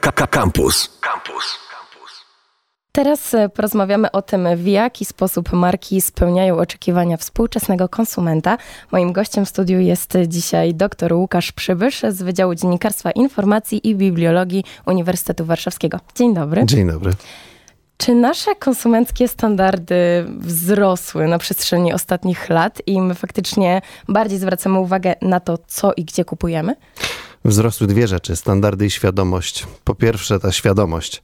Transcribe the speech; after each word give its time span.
Campus. 0.00 0.98
Campus. 1.00 1.58
Teraz 2.92 3.34
e, 3.34 3.48
porozmawiamy 3.48 4.10
o 4.10 4.22
tym, 4.22 4.48
w 4.56 4.66
jaki 4.66 5.04
sposób 5.04 5.52
marki 5.52 6.00
spełniają 6.00 6.58
oczekiwania 6.58 7.16
współczesnego 7.16 7.88
konsumenta. 7.88 8.58
Moim 8.92 9.12
gościem 9.12 9.44
w 9.44 9.48
studiu 9.48 9.80
jest 9.80 10.18
dzisiaj 10.28 10.74
dr 10.74 11.12
Łukasz 11.12 11.52
Przybysz 11.52 12.02
z 12.08 12.22
Wydziału 12.22 12.54
Dziennikarstwa 12.54 13.10
Informacji 13.10 13.88
i 13.88 13.94
Bibliologii 13.94 14.64
Uniwersytetu 14.86 15.44
Warszawskiego. 15.44 16.00
Dzień 16.14 16.34
dobry. 16.34 16.66
Dzień 16.66 16.86
dobry. 16.86 17.12
Czy 17.96 18.14
nasze 18.14 18.54
konsumenckie 18.54 19.28
standardy 19.28 19.94
wzrosły 20.28 21.28
na 21.28 21.38
przestrzeni 21.38 21.92
ostatnich 21.92 22.48
lat 22.48 22.82
i 22.86 23.00
my 23.00 23.14
faktycznie 23.14 23.80
bardziej 24.08 24.38
zwracamy 24.38 24.78
uwagę 24.78 25.14
na 25.22 25.40
to, 25.40 25.58
co 25.66 25.92
i 25.96 26.04
gdzie 26.04 26.24
kupujemy? 26.24 26.76
Wzrosły 27.44 27.86
dwie 27.86 28.08
rzeczy: 28.08 28.36
standardy 28.36 28.86
i 28.86 28.90
świadomość. 28.90 29.66
Po 29.84 29.94
pierwsze, 29.94 30.40
ta 30.40 30.52
świadomość. 30.52 31.22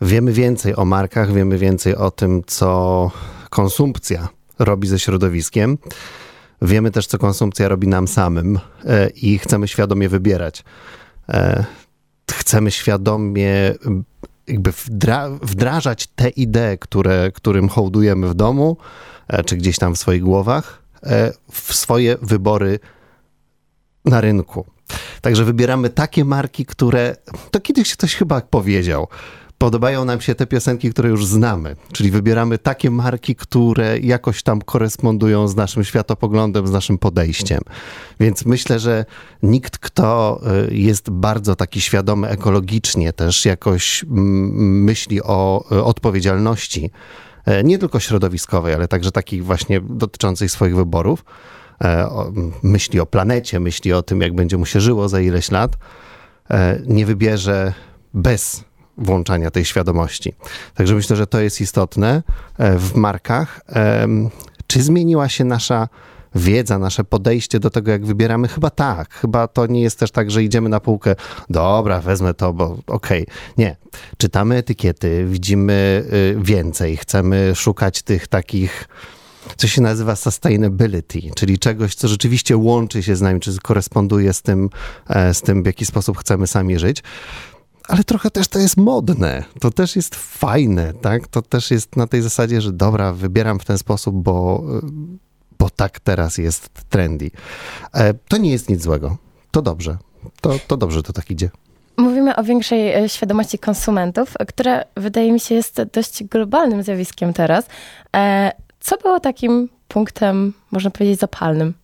Wiemy 0.00 0.32
więcej 0.32 0.76
o 0.76 0.84
markach, 0.84 1.32
wiemy 1.32 1.58
więcej 1.58 1.96
o 1.96 2.10
tym, 2.10 2.42
co 2.46 3.10
konsumpcja 3.50 4.28
robi 4.58 4.88
ze 4.88 4.98
środowiskiem. 4.98 5.78
Wiemy 6.62 6.90
też, 6.90 7.06
co 7.06 7.18
konsumpcja 7.18 7.68
robi 7.68 7.88
nam 7.88 8.08
samym 8.08 8.58
e, 8.84 9.08
i 9.08 9.38
chcemy 9.38 9.68
świadomie 9.68 10.08
wybierać. 10.08 10.64
E, 11.28 11.64
chcemy 12.32 12.70
świadomie 12.70 13.74
jakby 14.46 14.72
wdra 14.72 15.28
wdrażać 15.42 16.06
te 16.06 16.28
idee, 16.28 16.78
które, 16.80 17.30
którym 17.34 17.68
hołdujemy 17.68 18.28
w 18.28 18.34
domu, 18.34 18.76
e, 19.28 19.44
czy 19.44 19.56
gdzieś 19.56 19.78
tam 19.78 19.94
w 19.94 19.98
swoich 19.98 20.22
głowach, 20.22 20.82
w 21.52 21.74
swoje 21.74 22.16
wybory 22.22 22.78
na 24.04 24.20
rynku. 24.20 24.71
Także 25.20 25.44
wybieramy 25.44 25.90
takie 25.90 26.24
marki, 26.24 26.66
które 26.66 27.16
to 27.50 27.60
kiedyś 27.60 27.92
ktoś 27.92 28.14
chyba 28.14 28.40
powiedział 28.40 29.08
podobają 29.62 30.04
nam 30.04 30.20
się 30.20 30.34
te 30.34 30.46
piosenki, 30.46 30.90
które 30.90 31.08
już 31.08 31.26
znamy, 31.26 31.76
czyli 31.92 32.10
wybieramy 32.10 32.58
takie 32.58 32.90
marki, 32.90 33.36
które 33.36 33.98
jakoś 33.98 34.42
tam 34.42 34.62
korespondują 34.62 35.48
z 35.48 35.56
naszym 35.56 35.84
światopoglądem, 35.84 36.66
z 36.66 36.70
naszym 36.70 36.98
podejściem. 36.98 37.60
Więc 38.20 38.44
myślę, 38.44 38.78
że 38.78 39.04
nikt, 39.42 39.78
kto 39.78 40.40
y, 40.68 40.74
jest 40.74 41.10
bardzo 41.10 41.56
taki 41.56 41.80
świadomy 41.80 42.28
ekologicznie, 42.28 43.12
też 43.12 43.44
jakoś 43.44 44.04
myśli 44.08 45.22
o 45.22 45.64
y, 45.72 45.84
odpowiedzialności, 45.84 46.90
y, 47.48 47.64
nie 47.64 47.78
tylko 47.78 48.00
środowiskowej, 48.00 48.74
ale 48.74 48.88
także 48.88 49.12
takiej 49.12 49.42
właśnie 49.42 49.80
dotyczącej 49.80 50.48
swoich 50.48 50.76
wyborów, 50.76 51.24
myśli 52.62 53.00
o 53.00 53.06
planecie, 53.06 53.60
myśli 53.60 53.92
o 53.92 54.02
tym, 54.02 54.20
jak 54.20 54.34
będzie 54.34 54.58
mu 54.58 54.66
się 54.66 54.80
żyło 54.80 55.08
za 55.08 55.20
ileś 55.20 55.50
lat, 55.50 55.76
nie 56.86 57.06
wybierze 57.06 57.72
bez 58.14 58.64
włączania 58.98 59.50
tej 59.50 59.64
świadomości. 59.64 60.34
Także 60.74 60.94
myślę, 60.94 61.16
że 61.16 61.26
to 61.26 61.40
jest 61.40 61.60
istotne 61.60 62.22
e, 62.58 62.78
w 62.78 62.94
markach. 62.94 63.60
Czy 64.66 64.82
zmieniła 64.82 65.28
się 65.28 65.44
nasza 65.44 65.88
wiedza, 66.34 66.78
nasze 66.78 67.04
podejście 67.04 67.60
do 67.60 67.70
tego, 67.70 67.90
jak 67.90 68.06
wybieramy? 68.06 68.48
Chyba 68.48 68.70
tak. 68.70 69.14
Chyba 69.14 69.48
to 69.48 69.66
nie 69.66 69.82
jest 69.82 69.98
też 69.98 70.10
tak, 70.10 70.30
że 70.30 70.42
idziemy 70.42 70.68
na 70.68 70.80
półkę, 70.80 71.14
dobra, 71.50 72.00
wezmę 72.00 72.34
to, 72.34 72.52
bo 72.52 72.78
okej. 72.86 73.22
Okay. 73.22 73.26
Nie. 73.58 73.76
Czytamy 74.16 74.56
etykiety, 74.56 75.26
widzimy 75.28 76.04
y, 76.12 76.36
więcej, 76.42 76.96
chcemy 76.96 77.52
szukać 77.54 78.02
tych 78.02 78.28
takich 78.28 78.88
co 79.56 79.68
się 79.68 79.82
nazywa 79.82 80.16
sustainability, 80.16 81.20
czyli 81.36 81.58
czegoś, 81.58 81.94
co 81.94 82.08
rzeczywiście 82.08 82.56
łączy 82.56 83.02
się 83.02 83.16
z 83.16 83.20
nami, 83.20 83.40
czy 83.40 83.58
koresponduje 83.62 84.32
z 84.32 84.42
tym, 84.42 84.70
e, 85.08 85.34
z 85.34 85.42
tym 85.42 85.62
w 85.62 85.66
jaki 85.66 85.86
sposób 85.86 86.18
chcemy 86.18 86.46
sami 86.46 86.78
żyć 86.78 87.02
ale 87.88 88.04
trochę 88.04 88.30
też 88.30 88.48
to 88.48 88.58
jest 88.58 88.76
modne. 88.76 89.44
To 89.60 89.70
też 89.70 89.96
jest 89.96 90.14
fajne, 90.14 90.92
tak? 90.92 91.28
To 91.28 91.42
też 91.42 91.70
jest 91.70 91.96
na 91.96 92.06
tej 92.06 92.22
zasadzie, 92.22 92.60
że 92.60 92.72
dobra, 92.72 93.12
wybieram 93.12 93.58
w 93.58 93.64
ten 93.64 93.78
sposób, 93.78 94.14
bo, 94.14 94.64
bo 95.58 95.70
tak 95.70 96.00
teraz 96.00 96.38
jest 96.38 96.70
trendy. 96.88 97.30
E, 97.94 98.14
to 98.14 98.36
nie 98.36 98.50
jest 98.50 98.68
nic 98.68 98.82
złego. 98.82 99.16
To 99.50 99.62
dobrze. 99.62 99.96
To, 100.40 100.58
to 100.66 100.76
dobrze 100.76 101.02
to 101.02 101.12
tak 101.12 101.30
idzie. 101.30 101.50
Mówimy 101.96 102.36
o 102.36 102.44
większej 102.44 102.94
e, 102.94 103.08
świadomości 103.08 103.58
konsumentów, 103.58 104.34
która 104.48 104.84
wydaje 104.96 105.32
mi 105.32 105.40
się 105.40 105.54
jest 105.54 105.82
dość 105.92 106.24
globalnym 106.24 106.82
zjawiskiem 106.82 107.32
teraz. 107.32 107.66
Co 108.82 108.96
było 108.96 109.20
takim 109.20 109.68
punktem, 109.88 110.52
można 110.70 110.90
powiedzieć, 110.90 111.20
zapalnym? 111.20 111.74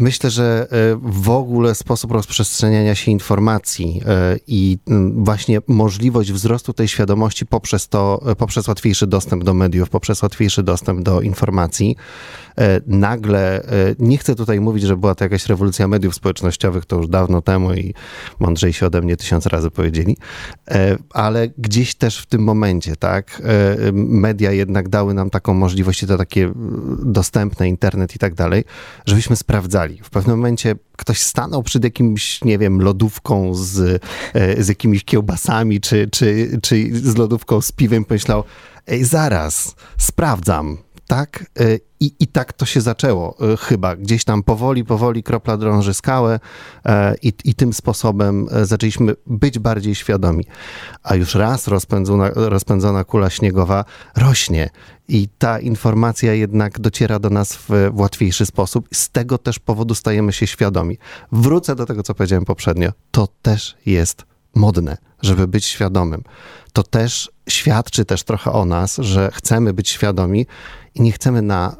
Myślę, 0.00 0.30
że 0.30 0.66
e, 0.70 0.96
w 1.02 1.30
ogóle 1.30 1.74
sposób 1.74 2.12
rozprzestrzeniania 2.12 2.94
się 2.94 3.10
informacji 3.10 4.00
e, 4.06 4.36
i 4.46 4.78
właśnie 5.14 5.58
możliwość 5.68 6.32
wzrostu 6.32 6.72
tej 6.72 6.88
świadomości 6.88 7.46
poprzez 7.46 7.88
to, 7.88 8.22
e, 8.26 8.36
poprzez 8.36 8.68
łatwiejszy 8.68 9.06
dostęp 9.06 9.44
do 9.44 9.54
mediów, 9.54 9.88
poprzez 9.88 10.22
łatwiejszy 10.22 10.62
dostęp 10.62 11.02
do 11.02 11.20
informacji, 11.20 11.96
nagle, 12.86 13.62
nie 13.98 14.18
chcę 14.18 14.34
tutaj 14.34 14.60
mówić, 14.60 14.82
że 14.82 14.96
była 14.96 15.14
to 15.14 15.24
jakaś 15.24 15.46
rewolucja 15.46 15.88
mediów 15.88 16.14
społecznościowych, 16.14 16.84
to 16.84 16.96
już 16.96 17.08
dawno 17.08 17.42
temu 17.42 17.74
i 17.74 17.94
mądrzejsi 18.40 18.84
ode 18.84 19.00
mnie 19.00 19.16
tysiąc 19.16 19.46
razy 19.46 19.70
powiedzieli, 19.70 20.16
ale 21.10 21.48
gdzieś 21.58 21.94
też 21.94 22.18
w 22.18 22.26
tym 22.26 22.42
momencie, 22.42 22.96
tak, 22.96 23.42
media 23.92 24.52
jednak 24.52 24.88
dały 24.88 25.14
nam 25.14 25.30
taką 25.30 25.54
możliwość 25.54 26.02
i 26.02 26.06
to 26.06 26.18
takie 26.18 26.52
dostępne, 27.02 27.68
internet 27.68 28.16
i 28.16 28.18
tak 28.18 28.34
dalej, 28.34 28.64
żebyśmy 29.06 29.36
sprawdzali. 29.46 30.00
W 30.02 30.10
pewnym 30.10 30.36
momencie 30.36 30.74
ktoś 30.96 31.18
stanął 31.18 31.62
przed 31.62 31.84
jakimś, 31.84 32.44
nie 32.44 32.58
wiem, 32.58 32.82
lodówką 32.82 33.54
z, 33.54 34.02
e, 34.34 34.62
z 34.62 34.68
jakimiś 34.68 35.04
kiełbasami, 35.04 35.80
czy, 35.80 36.08
czy, 36.12 36.58
czy 36.62 36.90
z 36.92 37.16
lodówką 37.16 37.60
z 37.60 37.72
piwem, 37.72 38.04
pomyślał, 38.04 38.44
ej, 38.86 39.04
zaraz, 39.04 39.74
sprawdzam, 39.98 40.78
tak? 41.06 41.46
E, 41.60 41.78
I, 42.00 42.12
I 42.20 42.26
tak 42.26 42.52
to 42.52 42.66
się 42.66 42.80
zaczęło 42.80 43.36
e, 43.52 43.56
chyba. 43.56 43.96
Gdzieś 43.96 44.24
tam 44.24 44.42
powoli, 44.42 44.84
powoli 44.84 45.22
kropla 45.22 45.56
drąży 45.56 45.94
skałę 45.94 46.40
i, 47.22 47.32
i 47.44 47.54
tym 47.54 47.72
sposobem 47.72 48.46
zaczęliśmy 48.62 49.14
być 49.26 49.58
bardziej 49.58 49.94
świadomi. 49.94 50.44
A 51.02 51.14
już 51.14 51.34
raz 51.34 51.68
rozpędzona, 51.68 52.30
rozpędzona 52.34 53.04
kula 53.04 53.30
śniegowa 53.30 53.84
rośnie 54.16 54.70
i 55.08 55.28
ta 55.38 55.58
informacja 55.60 56.34
jednak 56.34 56.80
dociera 56.80 57.18
do 57.18 57.30
nas 57.30 57.56
w, 57.56 57.68
w 57.92 58.00
łatwiejszy 58.00 58.46
sposób. 58.46 58.88
Z 58.94 59.10
tego 59.10 59.38
też 59.38 59.58
powodu 59.58 59.94
stajemy 59.94 60.32
się 60.32 60.46
świadomi. 60.46 60.98
Wrócę 61.32 61.76
do 61.76 61.86
tego, 61.86 62.02
co 62.02 62.14
powiedziałem 62.14 62.44
poprzednio. 62.44 62.92
To 63.10 63.28
też 63.42 63.76
jest 63.86 64.24
modne, 64.54 64.96
żeby 65.22 65.48
być 65.48 65.64
świadomym. 65.64 66.22
To 66.72 66.82
też 66.82 67.30
świadczy 67.48 68.04
też 68.04 68.22
trochę 68.22 68.52
o 68.52 68.64
nas, 68.64 68.96
że 68.96 69.30
chcemy 69.34 69.72
być 69.72 69.88
świadomi 69.88 70.46
i 70.96 71.02
nie 71.02 71.12
chcemy 71.12 71.42
na, 71.42 71.76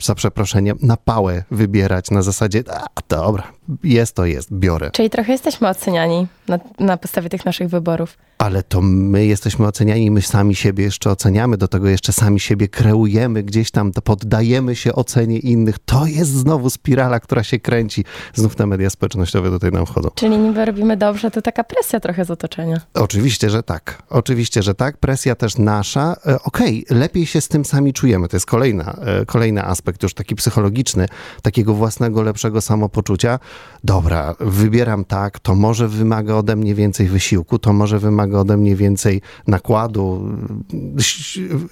za 0.00 0.14
przeproszeniem, 0.14 0.78
na 0.82 0.96
pałę 0.96 1.44
wybierać 1.50 2.10
na 2.10 2.22
zasadzie, 2.22 2.64
a 2.94 3.00
dobra, 3.08 3.57
jest 3.84 4.14
to 4.14 4.26
jest, 4.26 4.52
biorę. 4.52 4.90
Czyli 4.90 5.10
trochę 5.10 5.32
jesteśmy 5.32 5.68
oceniani 5.68 6.26
na, 6.48 6.58
na 6.78 6.96
podstawie 6.96 7.28
tych 7.28 7.44
naszych 7.44 7.68
wyborów 7.68 8.16
ale 8.38 8.62
to 8.62 8.80
my 8.82 9.26
jesteśmy 9.26 9.66
oceniani, 9.66 10.10
my 10.10 10.22
sami 10.22 10.54
siebie 10.54 10.84
jeszcze 10.84 11.10
oceniamy, 11.10 11.56
do 11.56 11.68
tego 11.68 11.88
jeszcze 11.88 12.12
sami 12.12 12.40
siebie 12.40 12.68
kreujemy 12.68 13.42
gdzieś 13.42 13.70
tam, 13.70 13.92
poddajemy 13.92 14.76
się 14.76 14.94
ocenie 14.94 15.38
innych. 15.38 15.78
To 15.78 16.06
jest 16.06 16.30
znowu 16.30 16.70
spirala, 16.70 17.20
która 17.20 17.42
się 17.42 17.58
kręci. 17.58 18.04
Znów 18.34 18.56
te 18.56 18.66
media 18.66 18.90
społecznościowe 18.90 19.50
tutaj 19.50 19.70
nam 19.70 19.86
wchodzą. 19.86 20.10
Czyli 20.14 20.38
niby 20.38 20.64
robimy 20.64 20.96
dobrze, 20.96 21.30
to 21.30 21.42
taka 21.42 21.64
presja 21.64 22.00
trochę 22.00 22.24
z 22.24 22.30
otoczenia. 22.30 22.80
Oczywiście, 22.94 23.50
że 23.50 23.62
tak. 23.62 24.02
Oczywiście, 24.10 24.62
że 24.62 24.74
tak. 24.74 24.96
Presja 24.96 25.34
też 25.34 25.58
nasza. 25.58 26.16
E, 26.26 26.42
okej, 26.42 26.84
okay, 26.86 26.98
lepiej 26.98 27.26
się 27.26 27.40
z 27.40 27.48
tym 27.48 27.64
sami 27.64 27.92
czujemy. 27.92 28.28
To 28.28 28.36
jest 28.36 28.46
kolejna, 28.46 28.96
e, 29.00 29.26
kolejny 29.26 29.64
aspekt 29.64 30.02
już 30.02 30.14
taki 30.14 30.34
psychologiczny, 30.34 31.08
takiego 31.42 31.74
własnego, 31.74 32.22
lepszego 32.22 32.60
samopoczucia. 32.60 33.38
Dobra, 33.84 34.34
wybieram 34.40 35.04
tak, 35.04 35.38
to 35.38 35.54
może 35.54 35.88
wymaga 35.88 36.34
ode 36.34 36.56
mnie 36.56 36.74
więcej 36.74 37.08
wysiłku, 37.08 37.58
to 37.58 37.72
może 37.72 37.98
wymaga 37.98 38.38
ode 38.38 38.56
mnie 38.56 38.76
więcej 38.76 39.20
nakładu, 39.46 40.28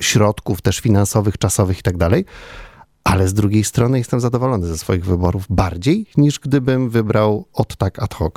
środków 0.00 0.62
też 0.62 0.80
finansowych, 0.80 1.38
czasowych 1.38 1.78
i 1.78 1.82
tak 1.82 1.96
dalej. 1.96 2.24
Ale 3.04 3.28
z 3.28 3.34
drugiej 3.34 3.64
strony 3.64 3.98
jestem 3.98 4.20
zadowolony 4.20 4.66
ze 4.66 4.78
swoich 4.78 5.04
wyborów 5.04 5.46
bardziej 5.50 6.06
niż 6.16 6.40
gdybym 6.40 6.90
wybrał 6.90 7.44
od 7.52 7.76
tak 7.76 8.02
ad 8.02 8.14
hoc. 8.14 8.34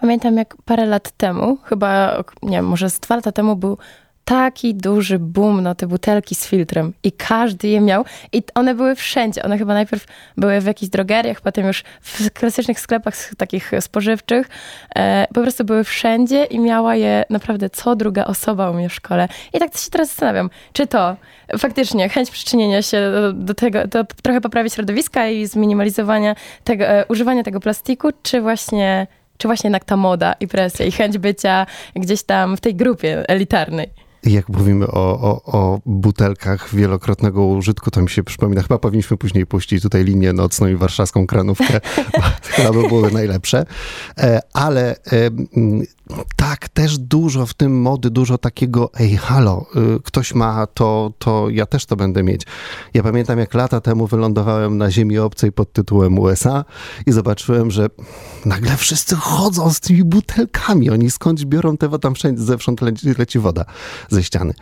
Pamiętam 0.00 0.36
jak 0.36 0.56
parę 0.64 0.86
lat 0.86 1.10
temu, 1.16 1.58
chyba, 1.64 2.24
nie 2.42 2.56
wiem, 2.56 2.66
może 2.66 2.90
z 2.90 3.00
dwa 3.00 3.16
lata 3.16 3.32
temu 3.32 3.56
był 3.56 3.78
taki 4.24 4.74
duży 4.74 5.18
boom 5.18 5.60
na 5.62 5.74
te 5.74 5.86
butelki 5.86 6.34
z 6.34 6.46
filtrem 6.46 6.92
i 7.02 7.12
każdy 7.12 7.68
je 7.68 7.80
miał 7.80 8.04
i 8.32 8.42
one 8.54 8.74
były 8.74 8.94
wszędzie. 8.94 9.42
One 9.42 9.58
chyba 9.58 9.74
najpierw 9.74 10.06
były 10.36 10.60
w 10.60 10.66
jakichś 10.66 10.90
drogeriach, 10.90 11.40
potem 11.40 11.66
już 11.66 11.84
w 12.00 12.30
klasycznych 12.30 12.80
sklepach 12.80 13.14
takich 13.36 13.70
spożywczych. 13.80 14.48
E, 14.96 15.26
po 15.34 15.40
prostu 15.40 15.64
były 15.64 15.84
wszędzie 15.84 16.44
i 16.44 16.58
miała 16.58 16.94
je 16.94 17.24
naprawdę 17.30 17.70
co 17.70 17.96
druga 17.96 18.24
osoba 18.24 18.70
u 18.70 18.74
mnie 18.74 18.88
w 18.88 18.94
szkole. 18.94 19.28
I 19.52 19.58
tak 19.58 19.76
się 19.76 19.90
teraz 19.90 20.08
zastanawiam, 20.08 20.50
czy 20.72 20.86
to 20.86 21.16
faktycznie 21.58 22.08
chęć 22.08 22.30
przyczynienia 22.30 22.82
się 22.82 23.12
do, 23.12 23.32
do 23.32 23.54
tego, 23.54 23.88
to 23.88 24.04
trochę 24.22 24.40
poprawić 24.40 24.74
środowiska 24.74 25.28
i 25.28 25.46
zminimalizowania 25.46 26.34
tego, 26.64 26.84
e, 26.84 27.06
używania 27.06 27.42
tego 27.42 27.60
plastiku, 27.60 28.08
czy 28.22 28.40
właśnie 28.40 29.06
Czy 29.40 29.48
właśnie 29.48 29.68
jednak 29.68 29.84
ta 29.84 29.96
moda 29.96 30.34
i 30.40 30.48
presja 30.48 30.86
i 30.86 30.92
chęć 30.92 31.18
bycia 31.18 31.66
gdzieś 31.96 32.22
tam 32.22 32.56
w 32.56 32.60
tej 32.60 32.74
grupie 32.74 33.24
elitarnej? 33.28 34.09
Jak 34.24 34.48
mówimy 34.48 34.86
o, 34.86 35.20
o, 35.20 35.42
o, 35.44 35.80
butelkach 35.86 36.74
wielokrotnego 36.74 37.46
użytku, 37.46 37.90
to 37.90 38.02
mi 38.02 38.10
się 38.10 38.22
przypomina, 38.22 38.62
chyba 38.62 38.78
powinniśmy 38.78 39.16
później 39.16 39.46
puścić 39.46 39.82
tutaj 39.82 40.04
linię 40.04 40.32
nocną 40.32 40.66
i 40.66 40.76
warszawską 40.76 41.26
kranówkę, 41.26 41.80
chyba 42.54 42.72
by 42.72 42.88
były 42.88 43.10
najlepsze. 43.10 43.66
E, 44.18 44.40
ale 44.52 44.96
tak, 46.36 46.68
też 46.68 46.98
dużo 46.98 47.46
w 47.46 47.54
tym 47.54 47.80
mody, 47.80 48.10
dużo 48.10 48.38
takiego, 48.38 48.90
ej, 48.98 49.16
halo, 49.16 49.66
y, 49.96 50.02
ktoś 50.02 50.34
ma 50.34 50.66
to, 50.66 51.12
to 51.18 51.50
ja 51.50 51.66
też 51.66 51.86
to 51.86 51.96
będę 51.96 52.22
mieć. 52.22 52.42
Ja 52.94 53.02
pamiętam, 53.02 53.38
jak 53.38 53.54
lata 53.54 53.80
temu 53.80 54.06
wylądowałem 54.06 54.78
na 54.78 54.90
ziemi 54.90 55.18
obcej 55.18 55.52
pod 55.52 55.72
tytułem 55.72 56.18
USA 56.18 56.64
i 57.06 57.12
zobaczyłem, 57.12 57.70
że 57.70 57.86
nagle 58.44 58.76
wszyscy 58.76 59.16
chodzą 59.16 59.72
z 59.72 59.80
tymi 59.80 60.04
butelkami. 60.04 60.90
Oni 60.90 61.10
skądś 61.10 61.44
biorą 61.44 61.76
te, 61.76 61.98
tam 61.98 62.14
wszędzie, 62.14 62.42
zewsząd 62.42 62.80
leci, 62.80 63.14
leci 63.18 63.38
woda 63.38 63.64
ze 64.08 64.22
ściany. 64.22 64.54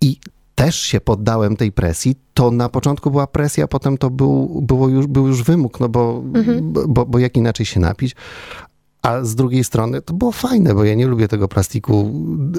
I 0.00 0.20
też 0.54 0.80
się 0.80 1.00
poddałem 1.00 1.56
tej 1.56 1.72
presji. 1.72 2.16
To 2.34 2.50
na 2.50 2.68
początku 2.68 3.10
była 3.10 3.26
presja, 3.26 3.68
potem 3.68 3.98
to 3.98 4.10
był, 4.10 4.62
było 4.62 4.88
już, 4.88 5.06
był 5.06 5.26
już 5.26 5.42
wymóg, 5.42 5.80
no 5.80 5.88
bo, 5.88 6.22
mhm. 6.34 6.72
bo, 6.88 7.06
bo 7.06 7.18
jak 7.18 7.36
inaczej 7.36 7.66
się 7.66 7.80
napić. 7.80 8.16
A 9.06 9.24
z 9.24 9.34
drugiej 9.34 9.64
strony 9.64 10.02
to 10.02 10.14
było 10.14 10.32
fajne, 10.32 10.74
bo 10.74 10.84
ja 10.84 10.94
nie 10.94 11.06
lubię 11.06 11.28
tego 11.28 11.48
plastiku 11.48 12.12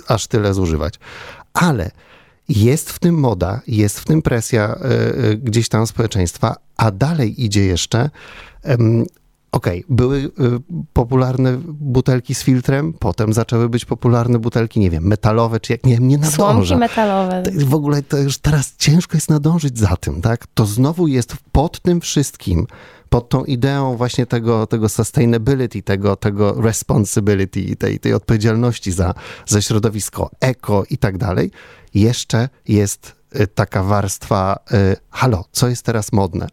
aż 0.08 0.28
tyle 0.28 0.54
zużywać. 0.54 0.94
Ale 1.54 1.92
jest 2.50 2.92
w 2.92 3.00
tym 3.00 3.16
moda, 3.16 3.62
jest 3.68 4.00
w 4.00 4.06
tym 4.06 4.22
presja 4.22 4.76
y, 4.76 5.26
y, 5.26 5.38
gdzieś 5.38 5.70
tam 5.70 5.88
społeczeństwa, 5.88 6.56
a 6.78 6.92
dalej 6.92 7.44
idzie 7.44 7.66
jeszcze. 7.66 8.10
Okej, 9.52 9.86
okay, 9.86 9.96
były 9.96 10.18
y, 10.18 10.30
popularne 10.94 11.58
butelki 11.68 12.36
z 12.36 12.44
filtrem, 12.44 12.94
potem 12.94 13.34
zaczęły 13.34 13.70
być 13.70 13.86
popularne 13.86 14.40
butelki, 14.40 14.80
nie 14.80 14.90
wiem, 14.90 15.04
metalowe, 15.04 15.60
czy 15.60 15.74
jak, 15.74 15.86
nie 15.86 15.94
wiem, 15.94 16.08
nie 16.08 16.18
nadąża. 16.18 16.36
Słomki 16.36 16.76
metalowe. 16.76 17.44
W 17.56 17.76
ogóle 17.76 18.04
to 18.04 18.18
już 18.18 18.38
teraz 18.38 18.76
ciężko 18.78 19.18
jest 19.18 19.30
nadążyć 19.30 19.80
za 19.80 19.96
tym, 19.98 20.22
tak? 20.22 20.48
To 20.54 20.66
znowu 20.66 21.08
jest 21.08 21.36
pod 21.52 21.82
tym 21.82 22.02
wszystkim 22.02 22.68
pod 23.10 23.30
tą 23.30 23.44
ideą 23.44 23.98
właśnie 23.98 24.26
tego, 24.26 24.68
tego 24.68 24.90
sustainability, 24.90 25.84
tego, 25.84 26.16
tego 26.16 26.62
responsibility, 26.62 27.76
tej, 27.76 28.00
tej 28.00 28.14
odpowiedzialności 28.14 28.92
za, 28.92 29.14
za 29.46 29.62
środowisko, 29.62 30.32
eko 30.40 30.84
i 30.90 30.98
tak 30.98 31.18
dalej, 31.18 31.52
jeszcze 31.94 32.50
jest 32.68 33.16
y, 33.40 33.48
taka 33.48 33.84
warstwa, 33.84 34.60
y, 34.72 34.96
halo, 35.10 35.46
co 35.52 35.70
jest 35.70 35.86
teraz 35.86 36.12
modne? 36.12 36.48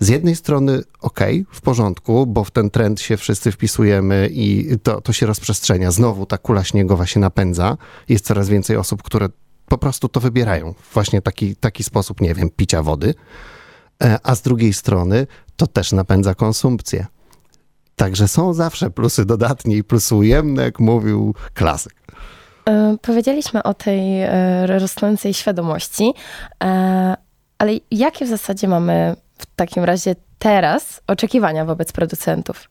Z 0.00 0.08
jednej 0.08 0.36
strony, 0.36 0.82
ok, 1.00 1.20
w 1.50 1.60
porządku, 1.60 2.26
bo 2.26 2.44
w 2.44 2.50
ten 2.50 2.70
trend 2.70 3.00
się 3.00 3.16
wszyscy 3.16 3.52
wpisujemy 3.52 4.28
i 4.32 4.78
to, 4.82 5.00
to 5.00 5.12
się 5.12 5.26
rozprzestrzenia. 5.26 5.90
Znowu 5.90 6.26
ta 6.26 6.38
kula 6.38 6.64
śniegowa 6.64 7.06
się 7.06 7.20
napędza. 7.20 7.76
Jest 8.08 8.24
coraz 8.24 8.48
więcej 8.48 8.76
osób, 8.76 9.02
które 9.02 9.28
po 9.68 9.78
prostu 9.78 10.08
to 10.08 10.20
wybierają. 10.20 10.74
Właśnie 10.94 11.22
taki, 11.22 11.56
taki 11.56 11.84
sposób, 11.84 12.20
nie 12.20 12.34
wiem, 12.34 12.50
picia 12.50 12.82
wody. 12.82 13.14
E, 14.02 14.18
a 14.22 14.34
z 14.34 14.42
drugiej 14.42 14.72
strony 14.72 15.26
to 15.58 15.66
też 15.66 15.92
napędza 15.92 16.34
konsumpcję. 16.34 17.06
Także 17.96 18.28
są 18.28 18.54
zawsze 18.54 18.90
plusy 18.90 19.24
dodatnie 19.24 19.76
i 19.76 19.84
plusy 19.84 20.14
ujemne, 20.14 20.62
jak 20.62 20.80
mówił 20.80 21.34
klasyk. 21.54 21.94
E, 22.68 22.96
powiedzieliśmy 23.02 23.62
o 23.62 23.74
tej 23.74 24.22
e, 24.22 24.66
rosnącej 24.66 25.34
świadomości, 25.34 26.14
ale 27.58 27.72
jakie 27.90 28.24
w 28.24 28.28
zasadzie 28.28 28.68
mamy 28.68 29.16
w 29.38 29.46
takim 29.46 29.84
razie 29.84 30.16
teraz 30.38 31.00
oczekiwania 31.06 31.64
wobec 31.64 31.92
producentów? 31.92 32.68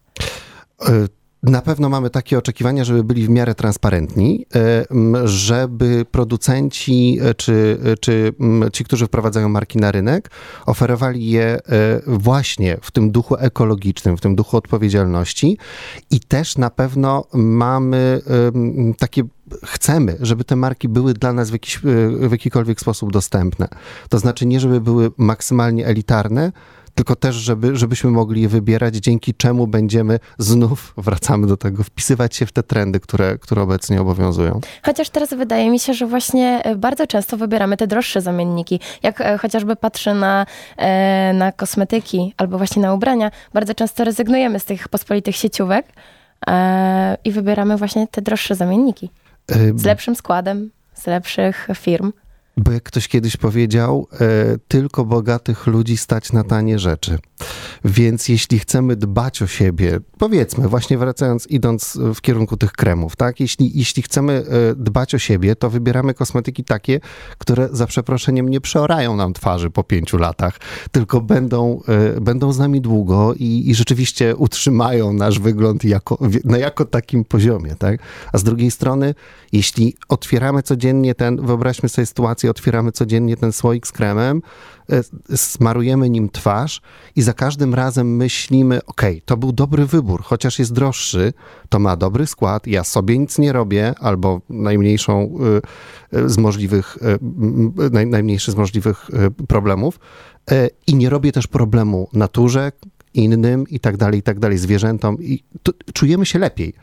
Na 1.44 1.62
pewno 1.62 1.90
mamy 1.90 2.10
takie 2.10 2.38
oczekiwania, 2.38 2.84
żeby 2.84 3.04
byli 3.04 3.26
w 3.26 3.30
miarę 3.30 3.56
transparentni, 3.56 4.46
e, 4.56 4.86
żeby 5.28 6.06
producenci 6.12 7.20
e, 7.22 7.34
czy, 7.34 7.78
e, 7.84 7.98
czy 7.98 8.34
ci, 8.74 8.84
którzy 8.84 9.08
wprowadzają 9.08 9.50
marki 9.50 9.78
na 9.78 9.92
rynek, 9.92 10.32
oferowali 10.66 11.26
je 11.26 11.60
właśnie 12.08 12.78
w 12.82 12.92
tym 12.92 13.12
duchu 13.12 13.36
ekologicznym, 13.36 14.18
w 14.18 14.22
tym 14.22 14.36
duchu 14.36 14.58
odpowiedzialności 14.58 15.58
i 16.12 16.20
też 16.20 16.58
na 16.58 16.70
pewno 16.70 17.26
mamy 17.34 18.22
takie 18.98 19.24
chcemy, 19.66 20.18
żeby 20.20 20.44
te 20.44 20.56
marki 20.56 20.90
były 20.90 21.14
dla 21.14 21.34
nas 21.34 21.50
w, 21.50 21.54
jakiś, 21.54 21.80
w 22.20 22.32
jakikolwiek 22.32 22.80
sposób 22.80 23.12
dostępne. 23.12 23.68
To 24.10 24.20
znaczy 24.20 24.46
nie, 24.46 24.60
żeby 24.60 24.82
były 24.82 25.12
maksymalnie 25.18 25.86
elitarne, 25.86 26.52
tylko 26.98 27.16
też, 27.16 27.36
żeby, 27.36 27.76
żebyśmy 27.76 28.12
mogli 28.12 28.42
je 28.42 28.50
wybierać, 28.50 28.96
dzięki 28.96 29.34
czemu 29.34 29.68
będziemy 29.68 30.20
znów, 30.38 30.94
wracamy 30.98 31.48
do 31.48 31.58
tego, 31.58 31.84
wpisywać 31.84 32.36
się 32.36 32.46
w 32.46 32.52
te 32.52 32.64
trendy, 32.64 33.00
które, 33.00 33.38
które 33.38 33.62
obecnie 33.62 34.02
obowiązują. 34.02 34.62
Chociaż 34.84 35.10
teraz 35.10 35.34
wydaje 35.34 35.70
mi 35.70 35.80
się, 35.80 35.94
że 35.94 36.08
właśnie 36.08 36.62
e, 36.64 36.76
bardzo 36.76 37.08
często 37.08 37.38
wybieramy 37.38 37.78
te 37.78 37.88
droższe 37.88 38.22
zamienniki. 38.22 38.80
Jak 39.04 39.22
e, 39.22 39.38
chociażby 39.38 39.76
patrzę 39.76 40.14
na, 40.14 40.46
e, 40.78 41.34
na 41.34 41.52
kosmetyki 41.52 42.34
albo 42.38 42.58
właśnie 42.58 42.82
na 42.82 42.94
ubrania, 42.94 43.32
bardzo 43.54 43.74
często 43.74 44.04
rezygnujemy 44.04 44.60
z 44.60 44.66
tych 44.66 44.88
pospolitych 44.88 45.36
sieciówek 45.36 45.86
i 47.24 47.32
wybieramy 47.32 47.78
właśnie 47.78 48.08
te 48.08 48.22
droższe 48.22 48.56
zamienniki. 48.56 49.10
Z 49.76 49.86
lepszym 49.86 50.16
składem, 50.16 50.70
z 50.94 51.08
lepszych 51.08 51.68
firm. 51.76 52.12
Bo 52.58 52.72
jak 52.72 52.84
ktoś 52.84 53.08
kiedyś 53.08 53.38
powiedział, 53.38 54.08
e, 54.14 54.18
tylko 54.68 55.06
bogatych 55.06 55.68
ludzi 55.68 55.98
stać 55.98 56.34
na 56.34 56.44
tanie 56.44 56.80
rzeczy. 56.80 57.20
Więc 57.86 58.30
jeśli 58.30 58.60
chcemy 58.60 58.96
dbać 58.96 59.42
o 59.42 59.48
siebie, 59.48 60.00
powiedzmy, 60.18 60.68
właśnie 60.68 60.98
wracając, 60.98 61.48
idąc 61.48 61.98
w 62.16 62.22
kierunku 62.22 62.58
tych 62.58 62.72
kremów, 62.72 63.16
tak? 63.16 63.40
Jeśli, 63.40 63.72
jeśli 63.80 64.04
chcemy 64.04 64.34
e, 64.34 64.76
dbać 64.76 65.16
o 65.16 65.20
siebie, 65.20 65.56
to 65.56 65.70
wybieramy 65.70 66.14
kosmetyki 66.14 66.64
takie, 66.64 67.00
które 67.38 67.70
za 67.72 67.88
przeproszeniem 67.88 68.50
nie 68.50 68.62
przeorają 68.62 69.16
nam 69.16 69.34
twarzy 69.34 69.70
po 69.70 69.84
pięciu 69.84 70.18
latach, 70.18 70.60
tylko 70.92 71.22
będą, 71.22 71.82
e, 71.88 72.22
będą 72.22 72.52
z 72.54 72.60
nami 72.60 72.82
długo 72.82 73.34
i, 73.34 73.64
i 73.70 73.76
rzeczywiście 73.76 74.36
utrzymają 74.36 75.14
nasz 75.14 75.40
wygląd 75.40 75.84
jako, 75.84 76.18
na 76.44 76.58
jako 76.58 76.86
takim 76.86 77.26
poziomie, 77.26 77.76
tak? 77.76 78.00
A 78.34 78.38
z 78.38 78.44
drugiej 78.44 78.72
strony, 78.72 79.16
jeśli 79.52 79.96
otwieramy 80.10 80.64
codziennie 80.64 81.16
ten, 81.16 81.46
wyobraźmy 81.46 81.90
sobie 81.90 82.06
sytuację, 82.06 82.47
otwieramy 82.50 82.92
codziennie 82.92 83.38
ten 83.38 83.52
słoik 83.54 83.88
z 83.88 83.92
kremem, 83.92 84.42
e, 84.92 85.38
smarujemy 85.38 86.10
nim 86.10 86.30
twarz 86.30 86.82
i 87.16 87.22
za 87.22 87.34
każdym 87.34 87.74
razem 87.74 88.16
myślimy, 88.16 88.86
ok, 88.86 89.02
to 89.26 89.38
był 89.38 89.52
dobry 89.52 89.86
wybór, 89.86 90.24
chociaż 90.24 90.60
jest 90.60 90.74
droższy, 90.74 91.34
to 91.70 91.80
ma 91.80 91.96
dobry 91.96 92.28
skład, 92.28 92.68
ja 92.68 92.84
sobie 92.84 93.18
nic 93.18 93.38
nie 93.38 93.54
robię, 93.54 93.94
albo 94.00 94.42
najmniejszą 94.50 95.38
e, 96.14 96.20
e, 96.20 96.30
z 96.30 96.38
możliwych, 96.38 96.98
naj, 97.92 98.08
najmniejszy 98.08 98.52
z 98.52 98.56
możliwych 98.56 99.10
problemów 99.48 100.00
i 100.88 100.96
nie 100.96 101.10
robię 101.10 101.32
też 101.32 101.48
problemu 101.48 102.10
naturze, 102.14 102.72
innym 103.14 103.64
i 103.70 103.80
tak 103.80 103.98
dalej, 103.98 104.20
i 104.20 104.24
tak 104.24 104.40
dalej, 104.40 104.58
zwierzętom 104.58 105.18
i 105.22 105.44
czujemy 105.94 106.26
się 106.26 106.40
lepiej. 106.40 106.74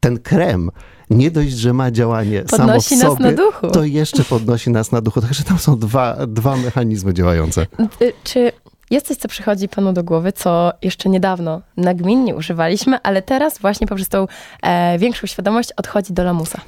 Ten 0.00 0.18
krem 0.18 0.70
nie 1.10 1.30
dość, 1.30 1.52
że 1.52 1.72
ma 1.72 1.90
działanie 1.90 2.42
podnosi 2.42 2.96
samo 2.96 3.14
w 3.14 3.18
sobie, 3.18 3.30
nas 3.30 3.38
na 3.38 3.44
duchu. 3.44 3.70
to 3.70 3.84
jeszcze 3.84 4.24
podnosi 4.24 4.70
nas 4.70 4.92
na 4.92 5.00
duchu. 5.00 5.20
Także 5.20 5.44
tam 5.44 5.58
są 5.58 5.78
dwa, 5.78 6.16
dwa 6.26 6.56
mechanizmy 6.56 7.14
działające. 7.14 7.66
Y, 8.02 8.12
czy 8.24 8.52
jest 8.90 9.06
coś, 9.06 9.16
co 9.16 9.28
przychodzi 9.28 9.68
panu 9.68 9.92
do 9.92 10.04
głowy, 10.04 10.32
co 10.32 10.72
jeszcze 10.82 11.08
niedawno 11.08 11.62
nagminnie 11.76 12.34
używaliśmy, 12.34 13.02
ale 13.02 13.22
teraz 13.22 13.58
właśnie 13.58 13.86
poprzez 13.86 14.08
tą 14.08 14.26
e, 14.62 14.98
większą 14.98 15.26
świadomość 15.26 15.72
odchodzi 15.76 16.12
do 16.12 16.24
lamusa? 16.24 16.60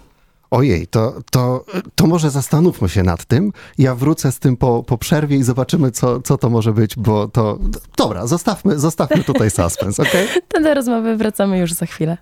Ojej, 0.51 0.87
to, 0.87 1.15
to, 1.31 1.65
to 1.95 2.07
może 2.07 2.31
zastanówmy 2.31 2.89
się 2.89 3.03
nad 3.03 3.25
tym. 3.25 3.53
Ja 3.79 3.95
wrócę 3.95 4.33
z 4.33 4.39
tym 4.39 4.57
po, 4.57 4.83
po 4.83 4.99
przerwie 4.99 5.37
i 5.37 5.43
zobaczymy, 5.43 5.91
co, 5.91 6.21
co 6.21 6.39
to 6.39 6.51
może 6.51 6.73
być, 6.73 6.97
bo 6.97 7.29
to... 7.29 7.59
Dobra, 7.97 8.27
zostawmy, 8.27 8.79
zostawmy 8.79 9.25
tutaj 9.25 9.51
suspens, 9.57 10.01
ok? 10.01 10.13
To 10.49 10.61
do 10.61 10.75
rozmowy 10.75 11.17
wracamy 11.17 11.59
już 11.59 11.73
za 11.73 11.87
chwilę. 11.87 12.17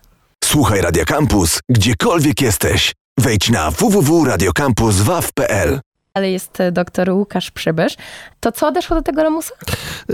Słuchaj 0.52 0.80
Radio 0.80 1.04
Campus, 1.04 1.60
gdziekolwiek 1.68 2.42
jesteś. 2.42 2.92
Wejdź 3.18 3.50
na 3.50 3.70
www.radiocampus.waw.pl 3.70 5.80
ale 6.14 6.30
jest 6.30 6.60
e, 6.60 6.72
doktor 6.72 7.10
Łukasz 7.10 7.50
Przybysz. 7.50 7.96
To 8.40 8.52
co 8.52 8.68
odeszło 8.68 8.96
do 8.96 9.02
tego 9.02 9.22
lamusa? 9.22 9.54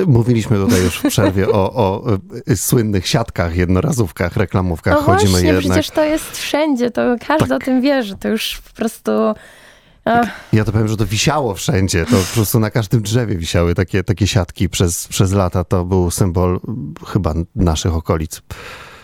Mówiliśmy 0.07 0.57
tutaj 0.57 0.83
już 0.83 0.99
w 0.99 1.09
przerwie 1.09 1.49
o, 1.49 1.75
o 1.75 2.02
e, 2.47 2.57
słynnych 2.57 3.09
siatkach, 3.09 3.57
jednorazówkach, 3.57 4.37
reklamówkach. 4.37 4.95
No 4.95 5.02
Chodzimy 5.02 5.30
właśnie, 5.30 5.49
jednak... 5.49 5.64
przecież 5.64 5.90
to 5.90 6.04
jest 6.04 6.38
wszędzie, 6.38 6.90
to 6.90 7.16
każdy 7.26 7.49
tak. 7.49 7.62
o 7.62 7.64
tym 7.64 7.80
wie, 7.80 8.02
że 8.02 8.16
to 8.16 8.28
już 8.28 8.61
po 8.68 8.75
prostu... 8.76 9.12
Ja 10.52 10.64
to 10.64 10.73
powiem, 10.73 10.88
że 10.88 10.97
to 10.97 11.07
wisiało 11.07 11.54
wszędzie. 11.54 12.04
To 12.04 12.16
po 12.16 12.35
prostu 12.35 12.61
na 12.61 12.71
każdym 12.71 13.02
drzewie 13.02 13.37
wisiały 13.37 13.75
takie, 13.75 14.04
takie 14.04 14.26
siatki 14.26 14.68
przez, 14.68 15.09
przez 15.09 15.33
lata. 15.33 15.64
To 15.64 15.85
był 15.85 16.11
symbol 16.11 16.61
chyba 17.07 17.35
naszych 17.54 17.95
okolic 17.95 18.42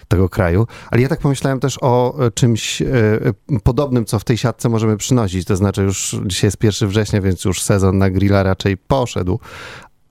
tego 0.08 0.28
kraju. 0.28 0.66
Ale 0.90 1.02
ja 1.02 1.08
tak 1.08 1.20
pomyślałem 1.20 1.60
też 1.60 1.78
o 1.80 2.26
e, 2.26 2.30
czymś 2.30 2.82
e, 2.82 2.86
podobnym, 3.62 4.04
co 4.04 4.18
w 4.18 4.24
tej 4.24 4.38
siatce 4.38 4.68
możemy 4.68 4.96
przynosić. 4.96 5.46
To 5.46 5.56
znaczy 5.56 5.82
już 5.82 6.16
dzisiaj 6.26 6.48
jest 6.48 6.64
1 6.64 6.88
września, 6.88 7.20
więc 7.20 7.44
już 7.44 7.62
sezon 7.62 7.98
na 7.98 8.10
grilla 8.10 8.42
raczej 8.42 8.76
poszedł. 8.76 9.40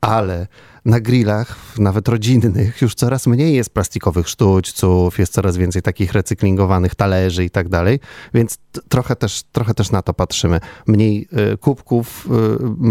ale 0.01 0.47
na 0.85 0.99
grillach, 0.99 1.55
nawet 1.77 2.07
rodzinnych, 2.07 2.81
już 2.81 2.95
coraz 2.95 3.27
mniej 3.27 3.55
jest 3.55 3.69
plastikowych 3.69 4.29
sztućców, 4.29 5.19
jest 5.19 5.33
coraz 5.33 5.57
więcej 5.57 5.81
takich 5.81 6.13
recyklingowanych 6.13 6.95
talerzy 6.95 7.43
i 7.43 7.49
tak 7.49 7.69
dalej, 7.69 7.99
więc 8.33 8.57
trochę 8.89 9.15
też, 9.15 9.43
trochę 9.51 9.73
też 9.73 9.91
na 9.91 10.01
to 10.01 10.13
patrzymy. 10.13 10.59
Mniej 10.87 11.27
y, 11.53 11.57
kubków 11.57 12.27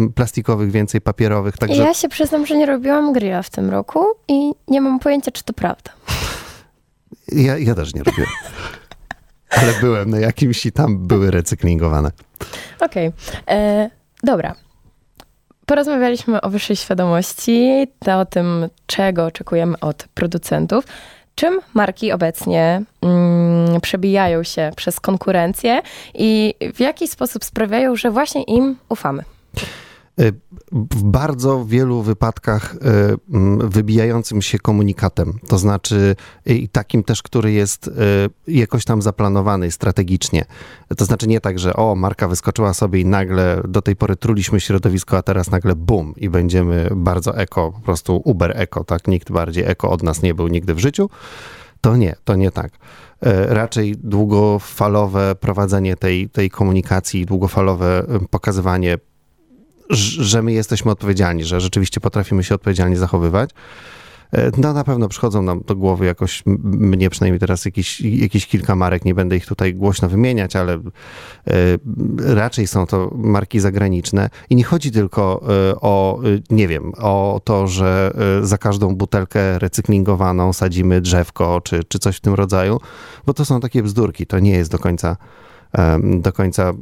y, 0.07 0.13
plastikowych, 0.13 0.71
więcej 0.71 1.01
papierowych. 1.01 1.59
Także... 1.59 1.83
Ja 1.83 1.95
się 1.95 2.09
przyznam, 2.09 2.47
że 2.47 2.57
nie 2.57 2.67
robiłam 2.67 3.13
grilla 3.13 3.43
w 3.43 3.51
tym 3.51 3.71
roku 3.71 4.05
i 4.29 4.53
nie 4.69 4.81
mam 4.81 4.99
pojęcia, 4.99 5.31
czy 5.31 5.45
to 5.45 5.53
prawda. 5.53 5.91
Ja, 7.35 7.59
ja 7.59 7.75
też 7.75 7.95
nie 7.95 8.03
robiłem. 8.03 8.31
Ale 9.51 9.73
byłem 9.81 10.11
na 10.11 10.19
jakimś 10.19 10.67
i 10.67 10.73
tam 10.73 11.07
były 11.07 11.31
recyklingowane. 11.31 12.11
Okej. 12.81 13.09
Okay. 13.09 13.57
E, 13.57 13.91
dobra. 14.23 14.55
Porozmawialiśmy 15.67 16.41
o 16.41 16.51
wyższej 16.51 16.77
świadomości, 16.77 17.87
o 18.19 18.25
tym, 18.25 18.69
czego 18.87 19.25
oczekujemy 19.25 19.81
od 19.81 20.09
producentów. 20.15 20.85
Czym 21.35 21.61
marki 21.75 22.13
obecnie 22.13 22.83
mm, 23.03 23.81
przebijają 23.81 24.43
się 24.43 24.71
przez 24.77 25.01
konkurencję 25.01 25.83
i 26.15 26.55
w 26.75 26.81
jaki 26.81 27.09
sposób 27.09 27.45
sprawiają, 27.45 27.97
że 27.97 28.11
właśnie 28.11 28.43
im 28.43 28.77
ufamy? 28.89 29.23
Y, 30.21 30.33
w 30.73 31.03
bardzo 31.03 31.65
wielu 31.65 32.03
wypadkach 32.03 32.75
y, 32.75 32.79
wybijającym 33.69 34.43
się 34.43 34.59
komunikatem, 34.59 35.39
to 35.49 35.59
znaczy 35.59 36.17
y, 36.51 36.55
i 36.55 36.69
takim 36.69 37.05
też, 37.05 37.23
który 37.23 37.53
jest 37.53 37.91
jakoś 38.47 38.85
tam 38.85 39.03
zaplanowany 39.03 39.71
strategicznie. 39.71 40.45
To 40.97 41.05
znaczy 41.05 41.29
nie 41.29 41.41
tak, 41.41 41.59
że 41.59 41.75
o, 41.75 41.95
marka 41.95 42.29
wyskoczyła 42.29 42.75
sobie 42.75 43.01
i 43.01 43.05
nagle 43.05 43.63
do 43.69 43.83
tej 43.83 43.97
pory 43.97 44.17
truliśmy 44.17 44.61
środowisko, 44.61 45.17
a 45.17 45.23
teraz 45.23 45.51
nagle 45.51 45.75
bum 45.77 46.15
i 46.17 46.29
będziemy 46.29 46.89
bardzo 46.97 47.37
eko, 47.37 47.73
po 47.73 47.81
prostu 47.81 48.23
uber 48.25 48.53
eko, 48.57 48.85
tak? 48.85 49.09
Nikt 49.09 49.33
bardziej 49.33 49.65
eko 49.67 49.91
od 49.91 50.03
nas 50.03 50.23
nie 50.23 50.35
był 50.35 50.49
nigdy 50.49 50.75
w 50.75 50.79
życiu. 50.79 51.11
To 51.81 51.97
nie, 51.97 52.17
to 52.25 52.35
nie 52.35 52.51
tak 52.51 52.73
raczej 53.49 53.97
długofalowe 53.97 55.35
prowadzenie 55.35 55.97
tej, 55.97 56.29
tej 56.29 56.51
komunikacji, 56.51 57.27
długofalowe 57.27 58.07
pokazywanie 58.31 58.99
że 59.93 60.43
my 60.43 60.53
jesteśmy 60.53 60.91
odpowiedzialni, 60.91 61.45
że 61.45 61.61
rzeczywiście 61.61 62.01
potrafimy 62.01 62.45
się 62.45 62.55
odpowiedzialnie 62.55 62.97
zachowywać. 62.97 63.51
E, 64.33 64.51
no 64.59 64.73
na 64.73 64.85
pewno 64.85 65.09
przychodzą 65.09 65.43
nam 65.43 65.61
do 65.67 65.77
głowy 65.77 66.07
jakoś, 66.07 66.43
mnie 66.47 67.11
przynajmniej 67.11 67.41
teraz 67.41 67.65
jakieś, 67.65 68.01
jakieś 68.01 68.47
kilka 68.47 68.77
marek, 68.77 69.05
nie 69.05 69.15
będę 69.15 69.37
ich 69.37 69.47
tutaj 69.47 69.75
głośno 69.75 70.09
wymieniać, 70.09 70.57
ale 70.57 70.73
e, 70.75 70.81
raczej 72.19 72.67
są 72.67 72.87
to 72.87 73.11
marki 73.15 73.61
zagraniczne 73.61 74.31
i 74.51 74.57
nie 74.57 74.65
chodzi 74.65 74.91
tylko 74.91 75.43
e, 75.71 75.81
o, 75.81 76.21
nie 76.51 76.69
wiem, 76.69 76.93
o 76.99 77.41
to, 77.45 77.67
że 77.67 78.13
za 78.43 78.59
każdą 78.59 78.95
butelkę 78.95 79.59
recyklingowaną 79.59 80.53
sadzimy 80.53 81.01
drzewko 81.01 81.61
czy, 81.61 81.85
czy 81.85 81.99
coś 81.99 82.17
w 82.17 82.21
tym 82.21 82.35
rodzaju, 82.35 82.81
bo 83.27 83.35
to 83.35 83.45
są 83.45 83.61
takie 83.61 83.83
bzdurki, 83.83 84.27
to 84.27 84.39
nie 84.39 84.51
jest 84.51 84.71
do 84.71 84.79
końca 84.79 85.17
do 86.03 86.33
końca 86.33 86.73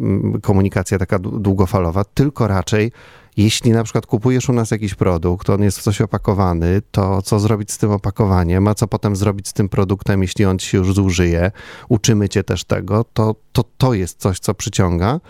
komunikacja 0.42 0.98
taka 0.98 1.18
długofalowa, 1.18 2.04
tylko 2.04 2.48
raczej 2.48 2.92
jeśli 3.36 3.70
na 3.70 3.84
przykład 3.84 4.06
kupujesz 4.06 4.48
u 4.48 4.52
nas 4.52 4.70
jakiś 4.70 4.94
produkt, 4.94 5.50
on 5.50 5.62
jest 5.62 5.78
w 5.78 5.82
coś 5.82 6.00
opakowany, 6.00 6.82
to 6.90 7.22
co 7.22 7.40
zrobić 7.40 7.72
z 7.72 7.78
tym 7.78 7.90
opakowaniem, 7.90 8.68
a 8.68 8.74
co 8.74 8.86
potem 8.86 9.16
zrobić 9.16 9.48
z 9.48 9.52
tym 9.52 9.68
produktem, 9.68 10.22
jeśli 10.22 10.44
on 10.44 10.58
się 10.58 10.78
już 10.78 10.94
zużyje, 10.94 11.50
uczymy 11.88 12.28
cię 12.28 12.44
też 12.44 12.64
tego, 12.64 13.04
to 13.04 13.34
to, 13.52 13.64
to 13.78 13.94
jest 13.94 14.18
coś, 14.18 14.38
co 14.38 14.54
przyciąga. 14.54 15.20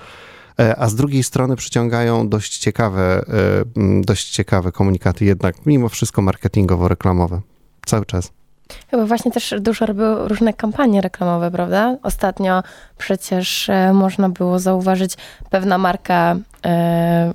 E, 0.60 0.76
a 0.76 0.88
z 0.88 0.94
drugiej 0.94 1.22
strony 1.22 1.56
przyciągają 1.56 2.28
dość 2.28 2.58
ciekawe, 2.58 3.24
e, 3.28 4.00
dość 4.00 4.30
ciekawe 4.30 4.72
komunikaty, 4.72 5.24
jednak 5.24 5.66
mimo 5.66 5.88
wszystko 5.88 6.22
marketingowo-reklamowe. 6.22 7.40
Cały 7.86 8.06
czas. 8.06 8.39
Chyba 8.90 9.06
właśnie 9.06 9.30
też 9.30 9.54
dużo 9.60 9.86
robiły 9.86 10.28
różne 10.28 10.52
kampanie 10.52 11.00
reklamowe, 11.00 11.50
prawda? 11.50 11.96
Ostatnio 12.02 12.62
przecież 12.98 13.68
e, 13.68 13.92
można 13.92 14.28
było 14.28 14.58
zauważyć 14.58 15.16
pewna 15.50 15.78
marka 15.78 16.36
e, 16.66 17.32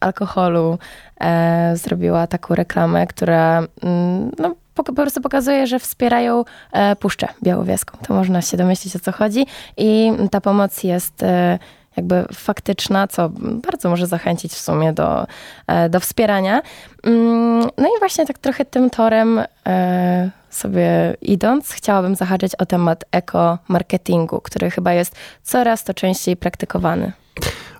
alkoholu 0.00 0.78
e, 1.20 1.76
zrobiła 1.76 2.26
taką 2.26 2.54
reklamę, 2.54 3.06
która 3.06 3.62
mm, 3.82 4.30
no, 4.38 4.54
po, 4.74 4.84
po, 4.84 4.92
prostu 4.92 5.20
pokazuje, 5.20 5.66
że 5.66 5.78
wspierają 5.78 6.44
e, 6.72 6.96
Puszczę 6.96 7.28
Białowieską. 7.42 7.98
To 8.06 8.14
można 8.14 8.42
się 8.42 8.56
domyślić 8.56 8.96
o 8.96 8.98
co 8.98 9.12
chodzi 9.12 9.46
i 9.76 10.12
ta 10.30 10.40
pomoc 10.40 10.84
jest 10.84 11.22
e, 11.22 11.58
jakby 11.96 12.24
faktyczna, 12.34 13.08
co 13.08 13.28
bardzo 13.38 13.90
może 13.90 14.06
zachęcić 14.06 14.52
w 14.52 14.60
sumie 14.60 14.92
do, 14.92 15.26
e, 15.66 15.88
do 15.88 16.00
wspierania. 16.00 16.62
Mm, 17.02 17.60
no 17.78 17.88
i 17.96 17.98
właśnie 17.98 18.26
tak 18.26 18.38
trochę 18.38 18.64
tym 18.64 18.90
torem 18.90 19.40
sobie 20.56 21.16
idąc, 21.22 21.70
chciałabym 21.70 22.16
zahaczyć 22.16 22.54
o 22.54 22.66
temat 22.66 23.04
eko-marketingu, 23.12 24.40
który 24.40 24.70
chyba 24.70 24.92
jest 24.92 25.14
coraz 25.42 25.84
to 25.84 25.94
częściej 25.94 26.36
praktykowany. 26.36 27.12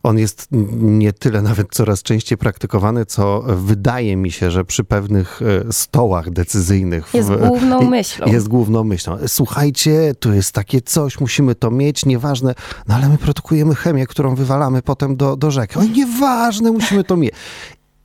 On 0.02 0.18
jest 0.18 0.48
nie 0.72 1.12
tyle 1.12 1.42
nawet 1.42 1.68
coraz 1.70 2.02
częściej 2.02 2.38
praktykowany, 2.38 3.06
co 3.06 3.42
wydaje 3.46 4.16
mi 4.16 4.30
się, 4.30 4.50
że 4.50 4.64
przy 4.64 4.84
pewnych 4.84 5.40
e, 5.68 5.72
stołach 5.72 6.30
decyzyjnych. 6.30 7.14
Jest 7.14 7.30
w, 7.30 7.48
główną 7.48 7.82
myślą. 7.82 8.26
Jest 8.26 8.48
główną 8.48 8.84
myślą. 8.84 9.16
Słuchajcie, 9.26 10.14
tu 10.20 10.32
jest 10.32 10.52
takie 10.52 10.80
coś, 10.80 11.20
musimy 11.20 11.54
to 11.54 11.70
mieć, 11.70 12.04
nieważne, 12.04 12.54
no 12.88 12.94
ale 12.94 13.08
my 13.08 13.18
produkujemy 13.18 13.74
chemię, 13.74 14.06
którą 14.06 14.34
wywalamy 14.34 14.82
potem 14.82 15.16
do, 15.16 15.36
do 15.36 15.50
rzeki. 15.50 15.78
Oj, 15.78 15.90
nieważne, 15.90 16.72
musimy 16.72 17.04
to 17.04 17.16
mieć 17.16 17.32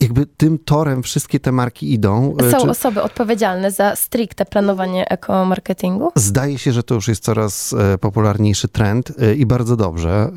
jakby 0.02 0.26
tym 0.26 0.60
torem 0.60 1.04
wszystkie 1.04 1.40
te 1.40 1.52
marki 1.52 1.94
idą. 1.94 2.36
E, 2.40 2.52
Są 2.52 2.58
czy... 2.58 2.70
osoby 2.70 3.02
odpowiedzialne 3.02 3.72
za 3.72 3.96
stricte 3.96 4.46
planowanie 4.46 5.10
ekomarketingu? 5.10 6.12
Zdaje 6.16 6.58
się, 6.58 6.72
że 6.72 6.84
to 6.84 6.96
już 6.96 7.08
jest 7.08 7.24
coraz 7.24 7.74
e, 7.74 7.98
popularniejszy 7.98 8.68
trend 8.68 9.14
e, 9.20 9.36
i 9.36 9.46
bardzo 9.46 9.78
dobrze. 9.78 10.32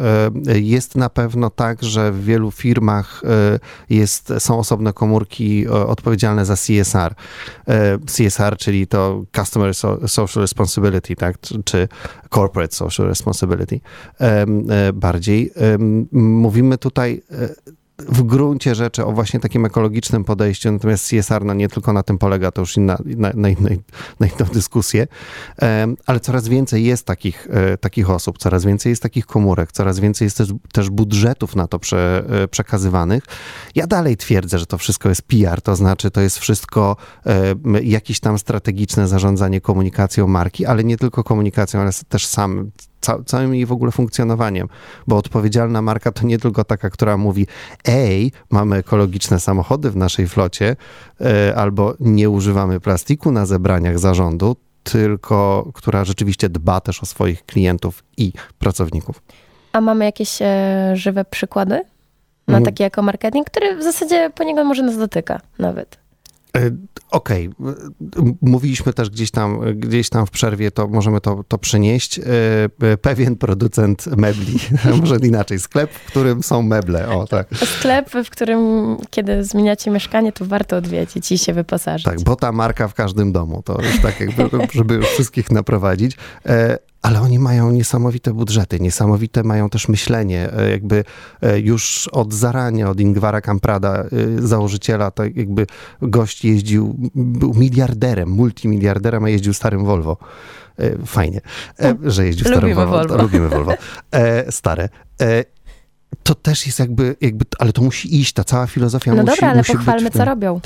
Jest 0.54 0.96
na 0.96 1.10
pewno 1.10 1.50
tak, 1.50 1.82
że 1.82 2.12
w 2.12 2.24
wielu 2.24 2.50
firmach 2.50 3.22
jest, 3.90 4.32
są 4.38 4.58
osobne 4.58 4.92
komórki 4.92 5.68
odpowiedzialne 5.68 6.44
za 6.44 6.56
CSR. 6.56 7.14
CSR, 8.06 8.56
czyli 8.56 8.86
to 8.86 9.22
Customer 9.36 9.74
Social 10.06 10.42
Responsibility, 10.42 11.16
tak? 11.16 11.38
czy 11.64 11.88
Corporate 12.34 12.74
Social 12.74 13.06
Responsibility 13.06 13.80
bardziej. 14.94 15.50
Mówimy 16.12 16.78
tutaj 16.78 17.22
w 17.98 18.22
gruncie 18.22 18.74
rzeczy 18.74 19.04
o 19.04 19.12
właśnie 19.12 19.40
takim 19.40 19.64
ekologicznym 19.64 20.24
podejściu, 20.24 20.72
natomiast 20.72 21.08
CSR 21.08 21.44
no 21.44 21.54
nie 21.54 21.68
tylko 21.68 21.92
na 21.92 22.02
tym 22.02 22.18
polega, 22.18 22.50
to 22.50 22.62
już 22.62 22.76
inna, 22.76 22.98
na, 23.04 23.30
na, 23.34 23.48
innej, 23.48 23.80
na 24.20 24.26
inną 24.26 24.44
dyskusję, 24.52 25.06
ale 26.06 26.20
coraz 26.20 26.48
więcej 26.48 26.84
jest 26.84 27.06
takich, 27.06 27.48
e, 27.50 27.78
takich 27.78 28.10
osób, 28.10 28.38
coraz 28.38 28.64
więcej 28.64 28.90
jest 28.90 29.02
takich 29.02 29.26
komórek, 29.26 29.72
coraz 29.72 30.00
więcej 30.00 30.26
jest 30.26 30.36
też, 30.36 30.48
też 30.72 30.90
budżetów 30.90 31.56
na 31.56 31.66
to 31.66 31.78
prze, 31.78 32.24
e, 32.28 32.48
przekazywanych. 32.48 33.24
Ja 33.74 33.86
dalej 33.86 34.16
twierdzę, 34.16 34.58
że 34.58 34.66
to 34.66 34.78
wszystko 34.78 35.08
jest 35.08 35.22
PR, 35.22 35.62
to 35.62 35.76
znaczy 35.76 36.10
to 36.10 36.20
jest 36.20 36.38
wszystko 36.38 36.96
jakieś 37.82 38.20
tam 38.20 38.38
strategiczne 38.38 39.08
zarządzanie 39.08 39.60
komunikacją 39.60 40.26
marki, 40.26 40.66
ale 40.66 40.84
nie 40.84 40.96
tylko 40.96 41.24
komunikacją, 41.24 41.80
ale 41.80 41.90
też 42.08 42.26
sam 42.26 42.70
całym 43.26 43.54
jej 43.54 43.66
w 43.66 43.72
ogóle 43.72 43.92
funkcjonowaniem, 43.92 44.68
bo 45.06 45.16
odpowiedzialna 45.16 45.82
marka 45.82 46.12
to 46.12 46.26
nie 46.26 46.38
tylko 46.38 46.64
taka, 46.64 46.90
która 46.90 47.16
mówi 47.16 47.46
ej, 47.84 48.32
mamy 48.50 48.76
ekologiczne 48.76 49.40
samochody 49.40 49.90
w 49.90 49.96
naszej 49.96 50.28
flocie, 50.28 50.76
e, 51.20 51.54
albo 51.56 51.94
nie 52.00 52.30
używamy 52.30 52.80
plastiku 52.80 53.32
na 53.32 53.46
zebraniach 53.46 53.98
zarządu, 53.98 54.56
tylko 54.82 55.68
która 55.74 56.04
rzeczywiście 56.04 56.48
dba 56.48 56.80
też 56.80 57.02
o 57.02 57.06
swoich 57.06 57.46
klientów 57.46 58.04
i 58.16 58.32
pracowników. 58.58 59.22
A 59.72 59.80
mamy 59.80 60.04
jakieś 60.04 60.42
e, 60.42 60.92
żywe 60.94 61.24
przykłady 61.24 61.74
na 62.48 62.58
mhm. 62.58 62.64
taki 62.64 62.82
jako 62.82 63.02
marketing, 63.02 63.46
który 63.46 63.76
w 63.76 63.82
zasadzie 63.82 64.30
po 64.34 64.44
niego 64.44 64.64
może 64.64 64.82
nas 64.82 64.98
dotyka 64.98 65.40
nawet? 65.58 66.03
E, 66.56 66.70
okej, 67.10 67.50
okay. 67.58 68.34
mówiliśmy 68.40 68.92
też 68.92 69.10
gdzieś 69.10 69.30
tam, 69.30 69.60
gdzieś 69.74 70.08
tam 70.08 70.26
w 70.26 70.30
przerwie, 70.30 70.70
to 70.70 70.88
możemy 70.88 71.20
to, 71.20 71.44
to 71.48 71.58
przenieść. 71.58 72.18
E, 72.18 72.98
pewien 72.98 73.36
producent 73.36 74.06
mebli, 74.16 74.58
może 75.00 75.16
inaczej, 75.16 75.60
sklep, 75.60 75.90
w 75.90 76.06
którym 76.06 76.42
są 76.42 76.62
meble. 76.62 77.08
O, 77.08 77.26
tak. 77.26 77.48
Sklep, 77.56 78.10
w 78.10 78.30
którym 78.30 78.60
kiedy 79.10 79.44
zmieniacie 79.44 79.90
mieszkanie, 79.90 80.32
to 80.32 80.44
warto 80.44 80.76
odwiedzić 80.76 81.32
i 81.32 81.38
się 81.38 81.52
wyposażyć. 81.52 82.04
Tak, 82.04 82.22
bo 82.22 82.36
ta 82.36 82.52
marka 82.52 82.88
w 82.88 82.94
każdym 82.94 83.32
domu, 83.32 83.62
to 83.62 83.82
już 83.82 84.02
tak 84.02 84.20
jakby, 84.20 84.48
żeby 84.72 85.02
wszystkich 85.02 85.50
naprowadzić. 85.50 86.16
Ale 87.04 87.20
oni 87.20 87.38
mają 87.38 87.70
niesamowite 87.70 88.32
budżety, 88.32 88.80
niesamowite 88.80 89.42
mają 89.42 89.70
też 89.70 89.88
myślenie. 89.88 90.52
E, 90.52 90.70
jakby 90.70 91.04
e, 91.42 91.60
już 91.60 92.08
od 92.12 92.34
zarania, 92.34 92.90
od 92.90 93.00
Ingwara 93.00 93.40
Kamprada, 93.40 93.94
e, 93.94 94.06
założyciela, 94.38 95.10
tak 95.10 95.36
jakby 95.36 95.66
gość 96.02 96.44
jeździł, 96.44 97.10
był 97.14 97.54
miliarderem, 97.54 98.28
multimiliarderem, 98.28 99.24
a 99.24 99.28
jeździł 99.28 99.54
starym 99.54 99.84
Volvo. 99.84 100.16
Fajnie, 101.06 101.40
że 102.02 102.26
jeździł 102.26 102.44
starym 102.44 102.62
Lubimy 102.62 102.86
Volvo. 102.86 103.08
Volvo. 103.08 103.22
Lubimy 103.22 103.48
Volvo. 103.48 103.74
Stare 104.50 104.88
to 106.22 106.34
też 106.34 106.66
jest 106.66 106.78
jakby, 106.78 107.16
jakby, 107.20 107.44
ale 107.58 107.72
to 107.72 107.82
musi 107.82 108.20
iść, 108.20 108.32
ta 108.32 108.44
cała 108.44 108.66
filozofia 108.66 109.14
No 109.14 109.22
musi 109.22 109.34
dobra, 109.34 109.48
ale 109.48 109.58
musi 109.58 109.72
pochwalmy, 109.72 110.10
co 110.10 110.24
robią. 110.24 110.60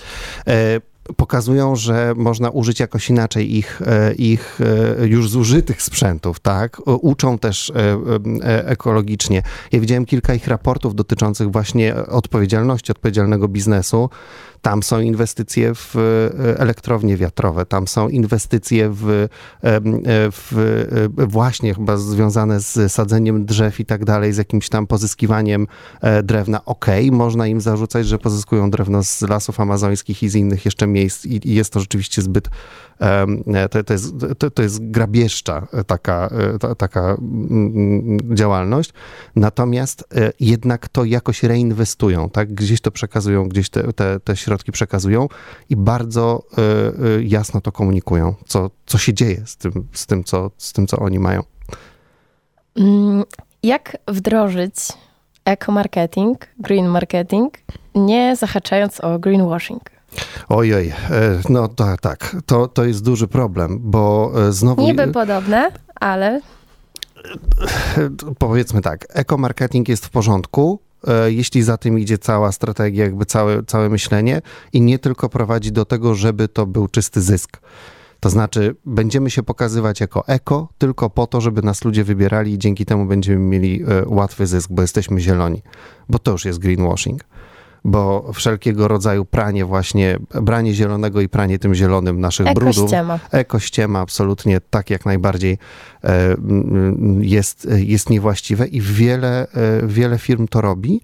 E, 0.46 0.80
pokazują, 1.16 1.76
że 1.76 2.14
można 2.16 2.50
użyć 2.50 2.80
jakoś 2.80 3.10
inaczej 3.10 3.56
ich, 3.56 3.82
e, 3.86 4.14
ich 4.14 4.58
e, 5.00 5.06
już 5.06 5.30
zużytych 5.30 5.82
sprzętów, 5.82 6.40
tak? 6.40 6.80
U- 6.88 7.08
Uczą 7.08 7.38
też 7.38 7.70
e, 7.70 7.74
e, 8.44 8.66
ekologicznie. 8.68 9.42
Ja 9.72 9.80
widziałem 9.80 10.06
kilka 10.06 10.34
ich 10.34 10.46
raportów 10.46 10.94
dotyczących 10.94 11.50
właśnie 11.52 11.94
odpowiedzialności, 11.96 12.92
odpowiedzialnego 12.92 13.48
biznesu. 13.48 14.10
Tam 14.62 14.82
są 14.82 15.00
inwestycje 15.00 15.74
w 15.74 15.96
e, 15.96 16.58
elektrownie 16.58 17.16
wiatrowe, 17.16 17.66
tam 17.66 17.88
są 17.88 18.08
inwestycje 18.08 18.90
w, 18.90 19.28
em, 19.62 19.94
e, 19.94 20.00
w 20.30 20.52
e, 21.18 21.26
właśnie 21.26 21.74
chyba 21.74 21.96
związane 21.96 22.60
z 22.60 22.92
sadzeniem 22.92 23.44
drzew 23.44 23.80
i 23.80 23.84
tak 23.84 24.04
dalej, 24.04 24.32
z 24.32 24.36
jakimś 24.36 24.68
tam 24.68 24.86
pozyskiwaniem 24.86 25.66
e, 26.00 26.22
drewna. 26.22 26.64
Okej, 26.64 27.12
można 27.12 27.46
im 27.46 27.60
zarzucać, 27.60 28.06
że 28.06 28.18
pozyskują 28.18 28.70
drewno 28.70 29.04
z 29.04 29.20
lasów 29.20 29.60
amazońskich 29.60 30.22
i 30.22 30.28
z 30.28 30.34
innych 30.34 30.64
jeszcze 30.64 30.86
miejsc 30.86 31.24
i, 31.24 31.48
i 31.48 31.54
jest 31.54 31.72
to 31.72 31.80
rzeczywiście 31.80 32.22
zbyt, 32.22 32.48
e, 33.00 33.68
to, 33.68 33.84
to, 33.84 33.92
jest, 33.92 34.14
to, 34.38 34.50
to 34.50 34.62
jest 34.62 34.90
grabieżcza 34.90 35.66
e, 35.72 35.84
taka, 35.84 36.28
e, 36.54 36.58
ta, 36.58 36.74
taka 36.74 37.16
działalność. 38.34 38.92
Natomiast 39.36 40.04
e, 40.14 40.32
jednak 40.40 40.88
to 40.88 41.04
jakoś 41.04 41.42
reinwestują, 41.42 42.30
tak? 42.30 42.54
Gdzieś 42.54 42.80
to 42.80 42.90
przekazują, 42.90 43.48
gdzieś 43.48 43.70
te, 43.70 43.92
te, 43.92 44.20
te 44.20 44.36
środki 44.48 44.72
przekazują 44.72 45.28
i 45.70 45.76
bardzo 45.76 46.42
e, 46.58 46.62
e, 46.62 47.22
jasno 47.22 47.60
to 47.60 47.72
komunikują, 47.72 48.34
co, 48.46 48.70
co 48.86 48.98
się 48.98 49.14
dzieje 49.14 49.42
z 49.46 49.56
tym, 49.56 49.72
z, 49.92 50.06
tym, 50.06 50.24
co, 50.24 50.50
z 50.58 50.72
tym, 50.72 50.86
co 50.86 50.96
oni 50.98 51.18
mają. 51.18 51.42
Mm, 52.76 53.24
Jak 53.62 53.96
wdrożyć 54.08 54.74
eco-marketing, 55.44 56.36
green 56.58 56.86
marketing, 56.86 57.54
nie 57.94 58.36
zahaczając 58.36 59.00
o 59.00 59.18
greenwashing? 59.18 59.82
Ojej, 60.48 60.88
e, 60.88 60.94
no 61.48 61.68
to, 61.68 61.96
tak, 62.00 62.36
to, 62.46 62.68
to 62.68 62.84
jest 62.84 63.04
duży 63.04 63.28
problem, 63.28 63.78
bo 63.80 64.32
znowu... 64.50 64.82
Niby 64.82 65.08
podobne, 65.08 65.70
ale 66.00 66.40
powiedzmy 68.38 68.80
tak, 68.80 69.06
ekomarketing 69.08 69.88
jest 69.88 70.06
w 70.06 70.10
porządku, 70.10 70.80
jeśli 71.26 71.62
za 71.62 71.76
tym 71.76 71.98
idzie 71.98 72.18
cała 72.18 72.52
strategia, 72.52 73.04
jakby 73.04 73.24
całe, 73.24 73.62
całe 73.62 73.88
myślenie 73.88 74.42
i 74.72 74.80
nie 74.80 74.98
tylko 74.98 75.28
prowadzi 75.28 75.72
do 75.72 75.84
tego, 75.84 76.14
żeby 76.14 76.48
to 76.48 76.66
był 76.66 76.88
czysty 76.88 77.20
zysk. 77.20 77.60
To 78.20 78.30
znaczy, 78.30 78.76
będziemy 78.84 79.30
się 79.30 79.42
pokazywać 79.42 80.00
jako 80.00 80.26
eko 80.26 80.68
tylko 80.78 81.10
po 81.10 81.26
to, 81.26 81.40
żeby 81.40 81.62
nas 81.62 81.84
ludzie 81.84 82.04
wybierali 82.04 82.52
i 82.52 82.58
dzięki 82.58 82.86
temu 82.86 83.06
będziemy 83.06 83.38
mieli 83.38 83.82
e, 83.82 84.04
łatwy 84.06 84.46
zysk, 84.46 84.70
bo 84.72 84.82
jesteśmy 84.82 85.20
zieloni. 85.20 85.62
Bo 86.08 86.18
to 86.18 86.30
już 86.30 86.44
jest 86.44 86.58
greenwashing. 86.58 87.24
Bo 87.84 88.32
wszelkiego 88.32 88.88
rodzaju 88.88 89.24
pranie 89.24 89.64
właśnie, 89.64 90.18
branie 90.42 90.74
zielonego 90.74 91.20
i 91.20 91.28
pranie 91.28 91.58
tym 91.58 91.74
zielonym 91.74 92.20
naszych 92.20 92.54
brudów, 92.54 92.76
ekościema. 92.76 93.18
ekościema 93.30 94.00
absolutnie 94.00 94.60
tak 94.70 94.90
jak 94.90 95.06
najbardziej 95.06 95.58
e, 96.04 96.36
jest, 97.20 97.68
jest 97.76 98.10
niewłaściwe 98.10 98.66
i 98.66 98.80
wiele, 98.80 99.46
e, 99.52 99.86
wiele 99.86 100.18
firm 100.18 100.48
to 100.48 100.60
robi, 100.60 101.00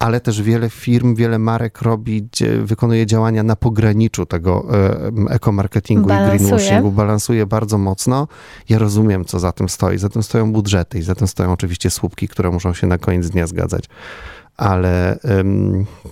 ale 0.00 0.20
też 0.20 0.42
wiele 0.42 0.70
firm, 0.70 1.14
wiele 1.14 1.38
marek 1.38 1.82
robi, 1.82 2.28
wykonuje 2.62 3.06
działania 3.06 3.42
na 3.42 3.56
pograniczu 3.56 4.26
tego 4.26 4.66
e, 5.28 5.34
ekomarketingu 5.34 6.10
i 6.10 6.12
greenwashingu, 6.12 6.92
balansuje 6.92 7.46
bardzo 7.46 7.78
mocno. 7.78 8.28
Ja 8.68 8.78
rozumiem, 8.78 9.24
co 9.24 9.40
za 9.40 9.52
tym 9.52 9.68
stoi. 9.68 9.98
Za 9.98 10.08
tym 10.08 10.22
stoją 10.22 10.52
budżety 10.52 10.98
i 10.98 11.02
za 11.02 11.14
tym 11.14 11.26
stoją 11.28 11.52
oczywiście 11.52 11.90
słupki, 11.90 12.28
które 12.28 12.50
muszą 12.50 12.74
się 12.74 12.86
na 12.86 12.98
koniec 12.98 13.30
dnia 13.30 13.46
zgadzać. 13.46 13.84
Ale, 14.60 15.18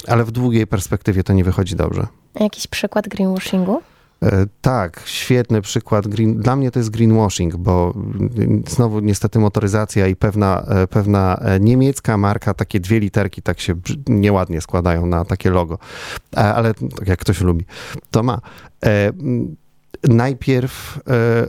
ale 0.07 0.25
w 0.25 0.31
długiej 0.31 0.67
perspektywie 0.67 1.25
to 1.25 1.33
nie 1.33 1.45
wychodzi 1.45 1.76
dobrze. 1.76 2.07
Jakiś 2.40 2.67
przykład 2.67 3.09
greenwashingu? 3.09 3.81
E, 4.23 4.47
Tak, 4.61 5.02
świetny 5.05 5.62
przykład. 5.62 6.09
Green, 6.09 6.37
dla 6.37 6.57
mnie 6.57 6.71
to 6.71 6.78
jest 6.78 6.90
greenwashing, 6.90 7.57
bo 7.57 7.95
znowu 8.67 9.00
niestety 9.00 9.38
motoryzacja 9.38 10.07
i 10.07 10.17
pewna, 10.17 10.62
e, 10.69 10.87
pewna 10.87 11.37
e, 11.37 11.61
niemiecka 11.61 12.17
marka, 12.17 12.55
takie 12.55 12.81
dwie 12.81 13.00
literki 13.00 13.43
tak 13.43 13.61
się 13.61 13.75
nieładnie 14.09 14.61
składają 14.61 15.07
na 15.07 15.25
takie 15.25 15.51
logo, 15.51 15.79
ale 16.37 16.75
tak 16.75 17.09
jak 17.09 17.18
ktoś 17.18 17.40
lubi, 17.40 17.64
to 18.11 18.23
ma. 18.23 18.40
Najpierw 20.05 20.99
e, 20.99 21.13
e, 21.13 21.47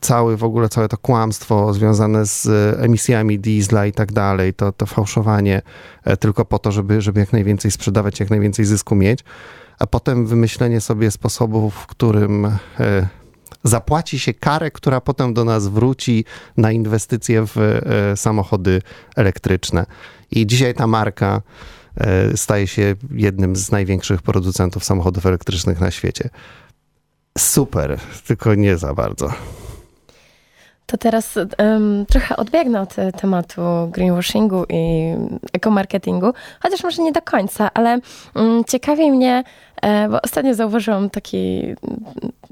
cały 0.00 0.36
w 0.36 0.44
ogóle 0.44 0.68
całe 0.68 0.88
to 0.88 0.98
kłamstwo 0.98 1.74
związane 1.74 2.26
z 2.26 2.46
e, 2.46 2.80
emisjami 2.80 3.38
diesla 3.38 3.86
i 3.86 3.92
tak 3.92 4.12
dalej, 4.12 4.54
to, 4.54 4.72
to 4.72 4.86
fałszowanie 4.86 5.62
tylko 6.20 6.44
po 6.44 6.58
to, 6.58 6.72
żeby, 6.72 7.00
żeby 7.00 7.20
jak 7.20 7.32
najwięcej 7.32 7.70
sprzedawać, 7.70 8.20
jak 8.20 8.30
najwięcej 8.30 8.64
zysku 8.64 8.94
mieć 8.94 9.24
a 9.78 9.86
potem 9.86 10.26
wymyślenie 10.26 10.80
sobie 10.80 11.10
sposobu, 11.10 11.70
w 11.70 11.86
którym 11.86 12.58
zapłaci 13.64 14.18
się 14.18 14.34
karę, 14.34 14.70
która 14.70 15.00
potem 15.00 15.34
do 15.34 15.44
nas 15.44 15.68
wróci 15.68 16.24
na 16.56 16.72
inwestycje 16.72 17.44
w 17.46 17.80
samochody 18.16 18.82
elektryczne. 19.16 19.86
I 20.30 20.46
dzisiaj 20.46 20.74
ta 20.74 20.86
marka 20.86 21.42
staje 22.34 22.66
się 22.66 22.94
jednym 23.10 23.56
z 23.56 23.70
największych 23.70 24.22
producentów 24.22 24.84
samochodów 24.84 25.26
elektrycznych 25.26 25.80
na 25.80 25.90
świecie. 25.90 26.30
Super, 27.36 27.98
tylko 28.26 28.54
nie 28.54 28.76
za 28.76 28.94
bardzo. 28.94 29.28
To 30.86 30.96
teraz 30.96 31.38
em, 31.58 32.06
trochę 32.08 32.36
odbiegnę 32.36 32.80
od 32.80 32.98
e, 32.98 33.12
tematu 33.12 33.60
greenwashingu 33.90 34.64
i 34.68 35.14
ekomarketingu, 35.52 36.32
chociaż 36.62 36.82
może 36.82 37.02
nie 37.02 37.12
do 37.12 37.22
końca, 37.22 37.70
ale 37.74 37.98
mm, 38.34 38.64
ciekawi 38.64 39.10
mnie, 39.12 39.44
e, 39.82 40.08
bo 40.08 40.22
ostatnio 40.22 40.54
zauważyłam 40.54 41.10
taki, 41.10 41.62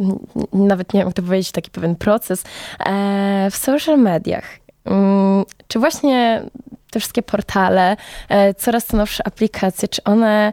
mm, 0.01 0.19
nawet 0.53 0.95
nie 0.95 1.01
wiem 1.01 1.09
jak 1.09 1.17
to 1.17 1.23
powiedzieć, 1.23 1.53
taki 1.53 1.71
pewien 1.71 1.97
proces 1.97 2.45
e, 2.87 3.49
w 3.51 3.57
social 3.57 3.99
mediach. 3.99 4.45
Mm, 4.85 5.45
Czy 5.69 5.79
właśnie 5.79 6.43
te 6.91 7.01
wszystkie 7.01 7.23
portale, 7.23 7.97
e, 8.29 8.55
coraz 8.55 8.87
to 8.87 8.97
nowsze 8.97 9.27
aplikacje, 9.27 9.89
czy 9.89 10.05
one 10.05 10.53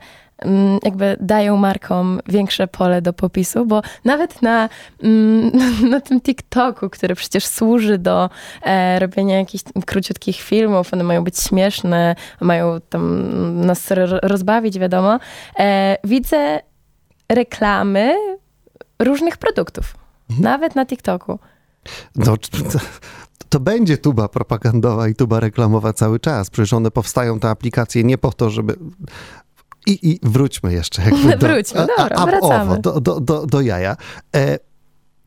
jakby 0.83 1.17
dają 1.19 1.57
markom 1.57 2.19
większe 2.27 2.67
pole 2.67 3.01
do 3.01 3.13
popisu, 3.13 3.65
bo 3.65 3.81
nawet 4.05 4.41
na, 4.41 4.69
mm, 5.03 5.51
na 5.91 6.01
tym 6.01 6.21
TikToku, 6.21 6.89
który 6.89 7.15
przecież 7.15 7.45
służy 7.45 7.97
do 7.97 8.29
e, 8.63 8.99
robienia 8.99 9.37
jakichś 9.37 9.63
króciutkich 9.85 10.35
filmów, 10.35 10.93
one 10.93 11.03
mają 11.03 11.23
być 11.23 11.39
śmieszne, 11.39 12.15
mają 12.41 12.81
tam 12.89 13.65
nas 13.65 13.91
ro- 13.91 14.19
rozbawić, 14.23 14.79
wiadomo, 14.79 15.19
e, 15.59 15.97
widzę 16.03 16.59
reklamy 17.29 18.15
różnych 18.99 19.37
produktów. 19.37 19.95
Nawet 20.39 20.75
na 20.75 20.85
TikToku. 20.85 21.39
No, 22.15 22.37
to, 22.37 22.79
to 23.49 23.59
będzie 23.59 23.97
tuba 23.97 24.27
propagandowa 24.27 25.07
i 25.07 25.15
tuba 25.15 25.39
reklamowa 25.39 25.93
cały 25.93 26.19
czas. 26.19 26.49
Przecież 26.49 26.73
one 26.73 26.91
powstają, 26.91 27.39
te 27.39 27.49
aplikacje, 27.49 28.03
nie 28.03 28.17
po 28.17 28.31
to, 28.31 28.49
żeby... 28.49 28.75
I, 29.87 30.09
i 30.11 30.19
wróćmy 30.23 30.73
jeszcze. 30.73 31.01
Jakby 31.01 31.37
do, 31.37 31.47
Wróćmy, 31.47 31.87
dobra, 31.87 32.17
a, 32.17 32.23
a, 32.23 32.25
wracamy. 32.25 32.71
Owo, 32.71 32.81
do, 32.81 33.01
do, 33.01 33.19
do, 33.19 33.45
do 33.45 33.61
jaja. 33.61 33.97
E, 34.35 34.59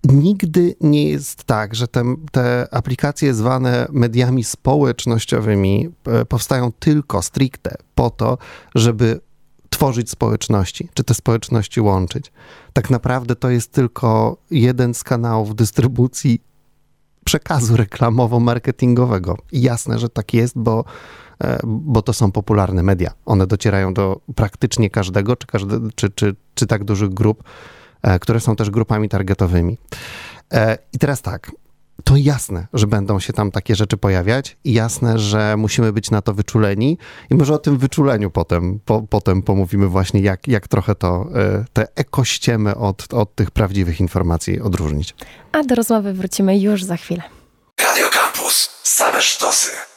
nigdy 0.05 0.75
nie 0.81 1.09
jest 1.09 1.45
tak, 1.45 1.75
że 1.75 1.89
te, 1.89 2.03
te 2.33 2.69
aplikacje 2.71 3.35
zwane 3.35 3.87
mediami 3.93 4.45
społecznościowymi 4.45 5.89
e, 6.07 6.25
powstają 6.25 6.73
tylko 6.73 7.23
stricte 7.23 7.75
po 7.95 8.11
to, 8.11 8.39
żeby 8.75 9.21
tworzyć 9.71 10.11
społeczności, 10.11 10.89
czy 10.95 11.05
te 11.05 11.15
społeczności 11.15 11.81
łączyć. 11.81 12.33
Tak 12.73 12.91
naprawdę 12.91 13.37
to 13.37 13.51
jest 13.51 13.73
tylko 13.73 14.37
jeden 14.51 14.95
z 14.95 15.05
kanałów 15.05 15.55
dystrybucji 15.55 16.41
przekazu 17.25 17.77
reklamowo-marketingowego. 17.77 19.37
I 19.53 19.63
jasne, 19.63 19.99
że 19.99 20.09
tak 20.09 20.35
jest, 20.35 20.59
bo, 20.59 20.85
bo 21.65 22.03
to 22.03 22.13
są 22.13 22.33
popularne 22.33 22.83
media. 22.83 23.13
One 23.27 23.47
docierają 23.47 23.95
do 23.95 24.21
praktycznie 24.35 24.91
każdego, 24.91 25.37
czy, 25.37 25.47
każde, 25.47 25.79
czy, 25.95 26.11
czy, 26.11 26.35
czy 26.55 26.67
tak 26.67 26.85
dużych 26.85 27.15
grup, 27.15 27.45
e, 28.03 28.19
które 28.19 28.41
są 28.41 28.57
też 28.57 28.71
grupami 28.71 29.09
targetowymi. 29.09 29.79
E, 30.53 30.79
I 30.93 30.99
teraz 30.99 31.23
tak. 31.23 31.53
To 32.05 32.17
jasne, 32.17 32.67
że 32.73 32.87
będą 32.87 33.21
się 33.21 33.33
tam 33.33 33.51
takie 33.51 33.75
rzeczy 33.75 33.97
pojawiać 33.97 34.57
i 34.65 34.73
jasne, 34.73 35.19
że 35.19 35.57
musimy 35.57 35.93
być 35.93 36.11
na 36.11 36.23
to 36.23 36.35
wyczuleni 36.35 36.99
i 37.31 37.35
może 37.35 37.55
o 37.55 37.59
tym 37.59 37.79
wyczuleniu 37.79 38.31
potem, 38.31 38.81
po, 38.85 39.03
potem 39.03 39.43
pomówimy 39.43 39.89
właśnie, 39.89 40.21
jak, 40.21 40.49
jak 40.49 40.69
trochę 40.69 40.95
to, 40.95 41.27
e, 41.35 41.65
te 41.73 41.87
ekościemy 41.95 42.75
od, 42.75 43.15
od 43.15 43.35
tych 43.35 43.51
prawdziwych 43.51 44.01
informacji 44.01 44.61
odróżnić. 44.61 45.15
A 45.53 45.63
do 45.63 45.75
rozmowy 45.75 46.13
wrócimy 46.13 46.59
już 46.59 46.85
za 46.85 46.97
chwilę. 46.97 47.23
Radio 47.81 48.07
Campus. 48.09 48.71
Same 48.83 49.23
sztosy. 49.23 49.94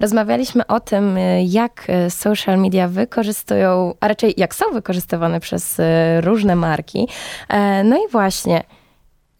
Rozmawialiśmy 0.00 0.66
o 0.66 0.80
tym, 0.80 1.16
y, 1.16 1.42
jak 1.46 1.86
y, 2.06 2.10
social 2.10 2.58
media 2.58 2.88
wykorzystują, 2.88 3.94
a 4.00 4.08
raczej 4.08 4.34
jak 4.36 4.54
są 4.54 4.64
wykorzystywane 4.72 5.40
przez 5.40 5.78
y, 5.78 5.82
różne 6.20 6.56
marki. 6.56 7.08
E, 7.48 7.84
No 7.84 7.96
i 7.96 8.10
właśnie, 8.10 8.62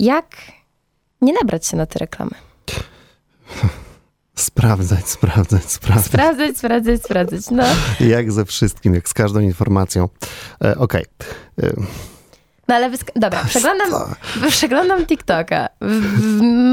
jak 0.00 0.26
nie 1.20 1.32
nabrać 1.32 1.66
się 1.66 1.76
na 1.76 1.86
te 1.86 1.98
reklamy? 1.98 2.30
Sprawdzać, 4.34 5.08
sprawdzać, 5.08 5.64
sprawdzać. 5.72 6.06
Sprawdzać, 6.06 6.56
sprawdzać, 6.58 7.02
sprawdzać. 7.02 7.40
No. 7.50 7.64
Jak 8.16 8.32
ze 8.32 8.44
wszystkim, 8.44 8.94
jak 8.94 9.08
z 9.08 9.14
każdą 9.14 9.40
informacją. 9.40 10.08
E, 10.64 10.78
Okej. 10.78 11.04
E, 11.62 11.70
No 12.68 12.74
ale 12.74 12.90
wysk- 12.90 13.12
dobra, 13.16 13.44
przeglądam, 13.44 13.90
to- 13.90 14.08
przeglądam 14.50 15.06
TikToka. 15.06 15.68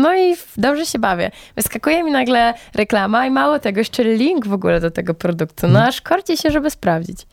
No 0.01 0.15
i 0.17 0.35
dobrze 0.57 0.85
się 0.85 0.99
bawię. 0.99 1.31
Wyskakuje 1.55 2.03
mi 2.03 2.11
nagle 2.11 2.53
reklama 2.75 3.25
i 3.27 3.31
mało 3.31 3.59
tego, 3.59 3.79
jeszcze 3.79 4.03
link 4.03 4.47
w 4.47 4.53
ogóle 4.53 4.79
do 4.79 4.91
tego 4.91 5.13
produktu. 5.13 5.67
No 5.67 5.83
aż 5.83 6.01
korci 6.01 6.37
się, 6.37 6.51
żeby 6.51 6.69
sprawdzić. 6.71 7.27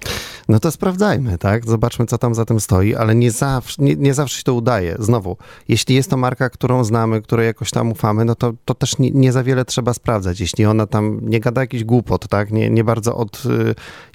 No 0.48 0.60
to 0.60 0.70
sprawdzajmy, 0.70 1.38
tak? 1.38 1.66
Zobaczmy, 1.66 2.06
co 2.06 2.18
tam 2.18 2.34
za 2.34 2.44
tym 2.44 2.60
stoi, 2.60 2.94
ale 2.94 3.14
nie 3.14 3.30
zawsze, 3.30 3.82
nie, 3.82 3.96
nie 3.96 4.14
zawsze 4.14 4.38
się 4.38 4.42
to 4.44 4.54
udaje. 4.54 4.96
Znowu, 4.98 5.36
jeśli 5.68 5.94
jest 5.94 6.10
to 6.10 6.16
marka, 6.16 6.50
którą 6.50 6.84
znamy, 6.84 7.22
której 7.22 7.46
jakoś 7.46 7.70
tam 7.70 7.92
ufamy, 7.92 8.24
no 8.24 8.34
to, 8.34 8.52
to 8.64 8.74
też 8.74 8.98
nie, 8.98 9.10
nie 9.10 9.32
za 9.32 9.42
wiele 9.42 9.64
trzeba 9.64 9.94
sprawdzać. 9.94 10.40
Jeśli 10.40 10.64
ona 10.66 10.86
tam 10.86 11.18
nie 11.22 11.40
gada 11.40 11.60
jakiś 11.60 11.84
głupot, 11.84 12.28
tak? 12.28 12.50
Nie, 12.50 12.70
nie 12.70 12.84
bardzo 12.84 13.26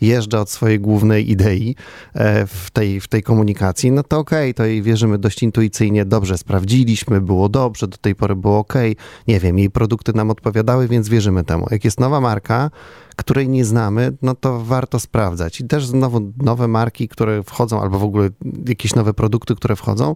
odjeżdża 0.01 0.39
od 0.39 0.49
swojej 0.49 0.79
głównej 0.79 1.31
idei 1.31 1.75
e, 2.15 2.47
w 2.47 2.71
tej, 2.71 3.01
w 3.01 3.07
tej 3.07 3.23
komunikacji, 3.23 3.91
no 3.91 4.03
to 4.03 4.17
okej, 4.19 4.37
to 4.54 4.65
jej 4.65 4.82
wierzymy 4.82 5.17
dość 5.17 5.43
intuicyjnie, 5.43 6.06
dobrze 6.06 6.38
sprawdziliśmy, 6.38 7.21
było 7.21 7.50
dobrze, 7.50 7.88
do 7.88 7.97
tej 7.97 8.15
pory 8.15 8.36
było 8.36 8.58
okej, 8.58 8.95
nie 9.28 9.39
wiem, 9.39 9.60
jej 9.60 9.69
produkty 9.69 10.13
nam 10.13 10.32
odpowiadały, 10.32 10.88
więc 10.88 11.10
wierzymy 11.10 11.43
temu. 11.43 11.67
Jak 11.71 11.86
jest 11.86 12.00
nowa 12.00 12.21
marka, 12.21 12.69
której 13.15 13.50
nie 13.50 13.65
znamy, 13.65 14.17
no 14.21 14.36
to 14.36 14.60
warto 14.60 15.00
sprawdzać. 15.00 15.62
I 15.62 15.67
też 15.67 15.86
znowu 15.86 16.34
nowe 16.38 16.67
marki, 16.67 17.08
które 17.08 17.43
wchodzą, 17.43 17.82
albo 17.82 18.00
w 18.00 18.04
ogóle 18.04 18.30
jakieś 18.67 18.95
nowe 18.95 19.13
produkty, 19.13 19.56
które 19.56 19.76
wchodzą, 19.76 20.15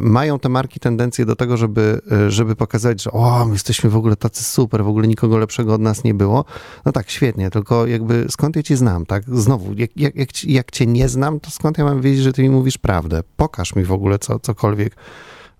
mają 0.00 0.38
te 0.38 0.48
marki 0.48 0.80
tendencję 0.80 1.26
do 1.26 1.36
tego, 1.36 1.56
żeby, 1.56 2.00
e, 2.12 2.30
żeby 2.30 2.56
pokazać, 2.56 3.02
że 3.02 3.10
o, 3.12 3.44
my 3.44 3.52
jesteśmy 3.52 3.90
w 3.90 3.96
ogóle 3.96 4.16
tacy 4.16 4.44
super, 4.44 4.84
w 4.84 4.88
ogóle 4.88 5.08
nikogo 5.08 5.38
lepszego 5.38 5.74
od 5.74 5.80
nas 5.80 6.04
nie 6.04 6.14
było. 6.14 6.44
No 6.86 6.92
tak, 6.92 7.10
świetnie, 7.10 7.50
tylko 7.50 7.86
jakby 7.86 8.26
skąd 8.30 8.56
ja 8.56 8.62
cię 8.62 8.76
znam, 8.76 9.06
tak? 9.06 9.22
Znowu, 9.26 9.74
jak, 9.76 9.90
jak, 9.96 10.16
jak, 10.16 10.44
jak 10.44 10.70
cię 10.70 10.86
nie 10.86 11.08
znam, 11.08 11.40
to 11.40 11.50
skąd 11.50 11.78
ja 11.78 11.84
mam 11.84 12.00
wiedzieć, 12.00 12.22
że 12.22 12.32
ty 12.32 12.42
mi 12.42 12.50
mówisz 12.50 12.78
prawdę? 12.78 13.22
Pokaż 13.36 13.74
mi 13.74 13.84
w 13.84 13.92
ogóle 13.92 14.18
co, 14.18 14.38
cokolwiek, 14.38 14.96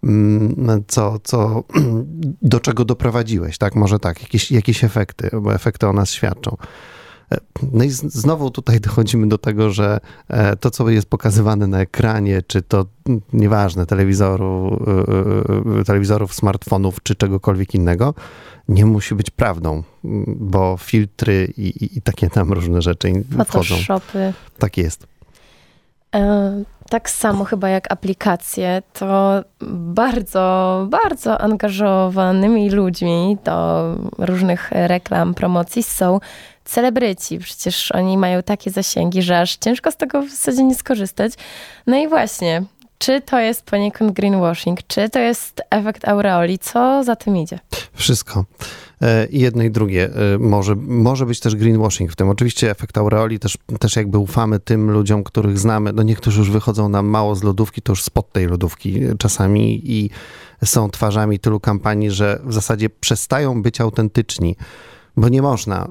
mm, 0.05 0.85
co, 0.89 1.19
co, 1.25 1.65
do 2.43 2.61
czego 2.61 2.85
doprowadziłeś, 2.85 3.59
tak? 3.59 3.75
Może 3.75 3.99
tak, 3.99 4.23
jakieś, 4.23 4.53
jakieś 4.53 4.85
efekty, 4.85 5.31
bo 5.43 5.55
efekty 5.55 5.87
o 5.87 5.93
nas 5.93 6.11
świadczą. 6.11 6.57
No 7.73 7.85
i 7.85 7.91
znowu 7.91 8.51
tutaj 8.51 8.81
dochodzimy 8.81 9.29
do 9.29 9.39
tego, 9.39 9.71
że 9.71 10.01
e, 10.29 10.57
to, 10.57 10.71
co 10.71 10.91
jest 10.91 11.11
pokazywane 11.11 11.67
na 11.67 11.81
ekranie, 11.81 12.43
czy 12.47 12.63
to 12.63 12.87
nieważne, 13.33 13.87
telewizoru, 13.87 14.85
e, 15.77 15.81
e, 15.81 15.85
telewizorów, 15.85 16.35
smartfonów, 16.35 17.03
czy 17.03 17.15
czegokolwiek 17.15 17.75
innego, 17.75 18.15
nie 18.69 18.87
musi 18.87 19.15
być 19.15 19.31
prawdą, 19.31 19.83
bo 20.27 20.77
filtry 20.77 21.53
i, 21.57 21.63
i, 21.63 21.99
i 21.99 22.03
takie 22.03 22.31
tam 22.31 22.53
różne 22.53 22.83
rzeczy 22.83 23.25
wchodzą. 23.31 23.45
Photoshopy. 23.45 24.33
Tak 24.59 24.77
jest. 24.77 25.07
E, 26.15 26.63
Tak 26.91 27.11
samo 27.11 27.45
chyba 27.45 27.69
jak 27.69 27.93
aplikacje, 27.93 28.83
to 28.93 29.43
bardzo, 29.71 30.87
bardzo 30.91 31.41
angażowanymi 31.41 32.71
ludźmi 32.71 33.37
do 33.45 33.85
różnych 34.19 34.71
reklam, 34.71 35.35
promocji 35.35 35.83
są 35.83 36.21
celebryci. 36.65 37.39
Przecież 37.39 37.93
oni 37.93 38.19
mają 38.19 38.43
takie 38.43 38.71
zasięgi, 38.71 39.23
że 39.23 39.41
aż 39.41 39.57
ciężko 39.57 39.91
z 39.91 39.97
tego 39.97 40.23
w 40.23 40.31
zasadzie 40.31 40.65
nie 40.65 40.75
skorzystać. 40.75 41.33
No 41.87 41.97
i 41.97 42.09
właśnie, 42.09 42.63
czy 42.99 43.21
to 43.21 43.39
jest 43.39 43.63
poniekąd 43.65 44.13
greenwashing, 44.13 44.79
czy 44.87 45.09
to 45.09 45.19
jest 45.19 45.63
efekt 45.71 46.09
aureoli, 46.09 46.59
co 46.59 47.05
za 47.05 47.17
tym 47.17 47.37
idzie? 47.37 47.59
Wszystko. 47.95 48.45
E, 49.03 49.27
I 49.27 49.41
jedno 49.41 49.63
i 49.63 49.71
drugie. 49.71 50.11
E, 50.35 50.39
Może, 50.39 50.75
może 50.77 51.27
być 51.27 51.41
też 51.41 51.57
greenwashing 51.57 52.13
w 52.13 52.17
tym. 52.17 52.29
Oczywiście 52.29 52.71
efekt 52.71 52.99
aureoli 52.99 53.39
też, 53.39 53.59
też 53.81 53.97
jakby 53.97 54.19
ufamy 54.19 54.61
tym 54.61 54.91
ludziom, 54.91 55.25
których 55.25 55.59
znamy. 55.59 55.93
No 55.93 56.03
niektórzy 56.03 56.39
już 56.39 56.51
wychodzą 56.51 56.89
nam 56.89 57.07
mało 57.07 57.35
z 57.35 57.43
lodówki, 57.43 57.83
to 57.83 57.93
już 57.93 58.03
spod 58.03 58.33
tej 58.33 58.47
lodówki 58.47 59.01
czasami 59.19 59.93
i 59.93 60.11
są 60.65 60.91
twarzami 60.91 61.39
tylu 61.39 61.61
kampanii, 61.61 62.11
że 62.11 62.41
w 62.45 62.53
zasadzie 62.53 62.91
przestają 62.91 63.63
być 63.63 63.81
autentyczni. 63.81 64.57
Bo 65.19 65.29
nie 65.29 65.43
można 65.43 65.85
e, 65.85 65.89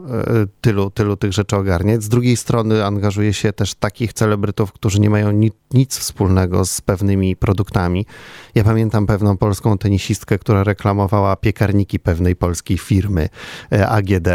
tylu, 0.62 0.90
tylu 0.90 1.18
tych 1.18 1.34
rzeczy 1.34 1.56
ogarniać. 1.56 2.04
Z 2.04 2.10
drugiej 2.10 2.38
strony 2.38 2.86
angażuje 2.86 3.34
się 3.34 3.54
też 3.54 3.74
takich 3.74 4.14
celebrytów, 4.14 4.72
którzy 4.72 5.00
nie 5.00 5.10
mają 5.10 5.32
ni 5.32 5.52
nic 5.74 5.98
wspólnego 5.98 6.66
z 6.66 6.82
pewnymi 6.82 7.36
produktami. 7.36 8.06
Ja 8.56 8.64
pamiętam 8.64 9.08
pewną 9.08 9.38
polską 9.38 9.78
tenisistkę, 9.78 10.40
która 10.40 10.64
reklamowała 10.64 11.36
piekarniki 11.36 12.00
pewnej 12.00 12.36
polskiej 12.36 12.78
firmy 12.78 13.30
e, 13.72 13.90
AGD. 13.90 14.28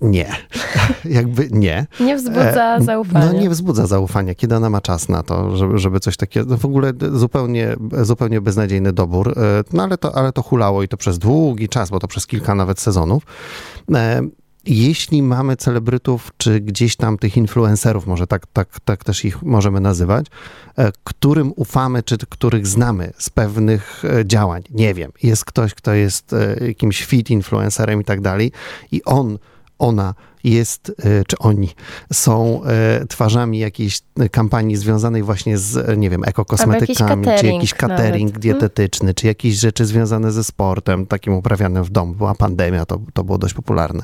Nie, 0.00 0.36
jakby 1.04 1.48
nie. 1.50 1.86
Nie 2.00 2.16
wzbudza 2.16 2.76
E, 2.76 2.82
zaufania. 2.82 3.26
No 3.26 3.32
nie 3.32 3.50
wzbudza 3.50 3.86
zaufania, 3.86 4.34
kiedy 4.34 4.56
ona 4.56 4.70
ma 4.70 4.80
czas 4.80 5.08
na 5.08 5.22
to, 5.22 5.56
żeby, 5.56 5.78
żeby 5.78 6.00
coś 6.00 6.16
takiego, 6.16 6.46
no 6.50 6.56
w 6.56 6.64
ogóle 6.64 6.92
zupełnie, 7.12 7.76
zupełnie 8.02 8.40
beznadziejny 8.40 8.92
dobór, 8.92 9.34
E, 9.38 9.64
no 9.72 9.82
ale 9.82 9.98
to, 9.98 10.16
ale 10.16 10.32
to 10.32 10.42
hulało 10.42 10.82
i 10.82 10.88
to 10.88 10.96
przez 10.96 11.18
długi 11.18 11.68
czas, 11.68 11.90
bo 11.90 11.98
to 12.00 12.08
przez 12.08 12.26
kilka 12.26 12.54
nawet 12.54 12.80
sezonów. 12.80 13.22
E, 13.94 14.22
Jeśli 14.66 15.22
mamy 15.22 15.56
celebrytów, 15.56 16.30
czy 16.36 16.60
gdzieś 16.60 16.96
tam 16.96 17.18
tych 17.18 17.36
influencerów, 17.36 18.06
może 18.06 18.26
tak, 18.26 18.46
tak, 18.52 18.80
tak 18.84 19.04
też 19.04 19.24
ich 19.24 19.42
możemy 19.42 19.80
nazywać, 19.80 20.26
którym 21.04 21.52
ufamy, 21.56 22.02
czy 22.02 22.16
których 22.18 22.66
znamy 22.66 23.12
z 23.18 23.30
pewnych 23.30 24.02
działań, 24.24 24.62
nie 24.70 24.94
wiem, 24.94 25.12
jest 25.22 25.44
ktoś, 25.44 25.74
kto 25.74 25.94
jest 25.94 26.34
jakimś 26.60 27.04
fit 27.04 27.30
influencerem 27.30 28.00
i 28.00 28.04
tak 28.04 28.20
dalej 28.20 28.52
i 28.92 29.04
on 29.04 29.38
ona 29.78 30.14
jest, 30.44 30.92
e, 30.98 31.24
czy 31.24 31.38
oni 31.38 31.70
są 32.12 32.60
e, 32.64 33.06
twarzami 33.06 33.58
jakiejś 33.58 34.00
kampanii 34.30 34.76
związanej 34.76 35.22
właśnie 35.22 35.58
z, 35.58 35.76
e, 35.76 35.96
nie 35.96 36.10
wiem, 36.10 36.24
ekokosmetykami, 36.24 37.24
czy 37.24 37.30
catering 37.32 37.54
jakiś 37.54 37.74
catering 37.74 38.28
nawet. 38.28 38.42
dietetyczny, 38.42 39.14
czy 39.14 39.26
jakieś 39.26 39.54
rzeczy 39.54 39.86
związane 39.86 40.32
ze 40.32 40.44
sportem, 40.44 41.06
takim 41.06 41.32
uprawianym 41.32 41.84
w 41.84 41.90
domu. 41.90 42.14
Była 42.14 42.34
pandemia, 42.34 42.86
to, 42.86 43.00
to 43.12 43.24
było 43.24 43.38
dość 43.38 43.54
popularne. 43.54 44.02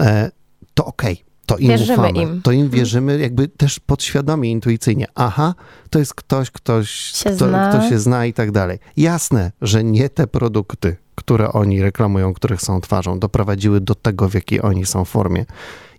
E, 0.00 0.30
To 0.74 0.84
okej. 0.84 1.24
To 1.46 1.56
im 1.58 1.68
Wierzymy 1.68 1.98
ufamy. 2.08 2.22
im. 2.22 2.42
To 2.42 2.52
im 2.52 2.70
wierzymy 2.70 3.18
jakby 3.18 3.48
też 3.48 3.80
podświadomie, 3.80 4.50
intuicyjnie. 4.50 5.06
Aha, 5.14 5.54
to 5.90 5.98
jest 5.98 6.14
ktoś, 6.14 6.50
ktoś, 6.50 6.90
Się 6.90 7.30
kto, 7.30 7.48
zna. 7.48 7.68
kto 7.68 7.88
się 7.88 7.98
zna 7.98 8.26
i 8.26 8.32
tak 8.32 8.50
dalej. 8.50 8.78
Jasne, 8.96 9.52
że 9.62 9.84
nie 9.84 10.08
te 10.08 10.26
produkty, 10.26 10.96
które 11.14 11.52
oni 11.52 11.82
reklamują, 11.82 12.34
których 12.34 12.60
są 12.60 12.80
twarzą, 12.80 13.18
doprowadziły 13.18 13.80
do 13.80 13.94
tego, 13.94 14.28
w 14.28 14.34
jakiej 14.34 14.62
oni 14.62 14.86
są 14.86 15.04
formie. 15.04 15.44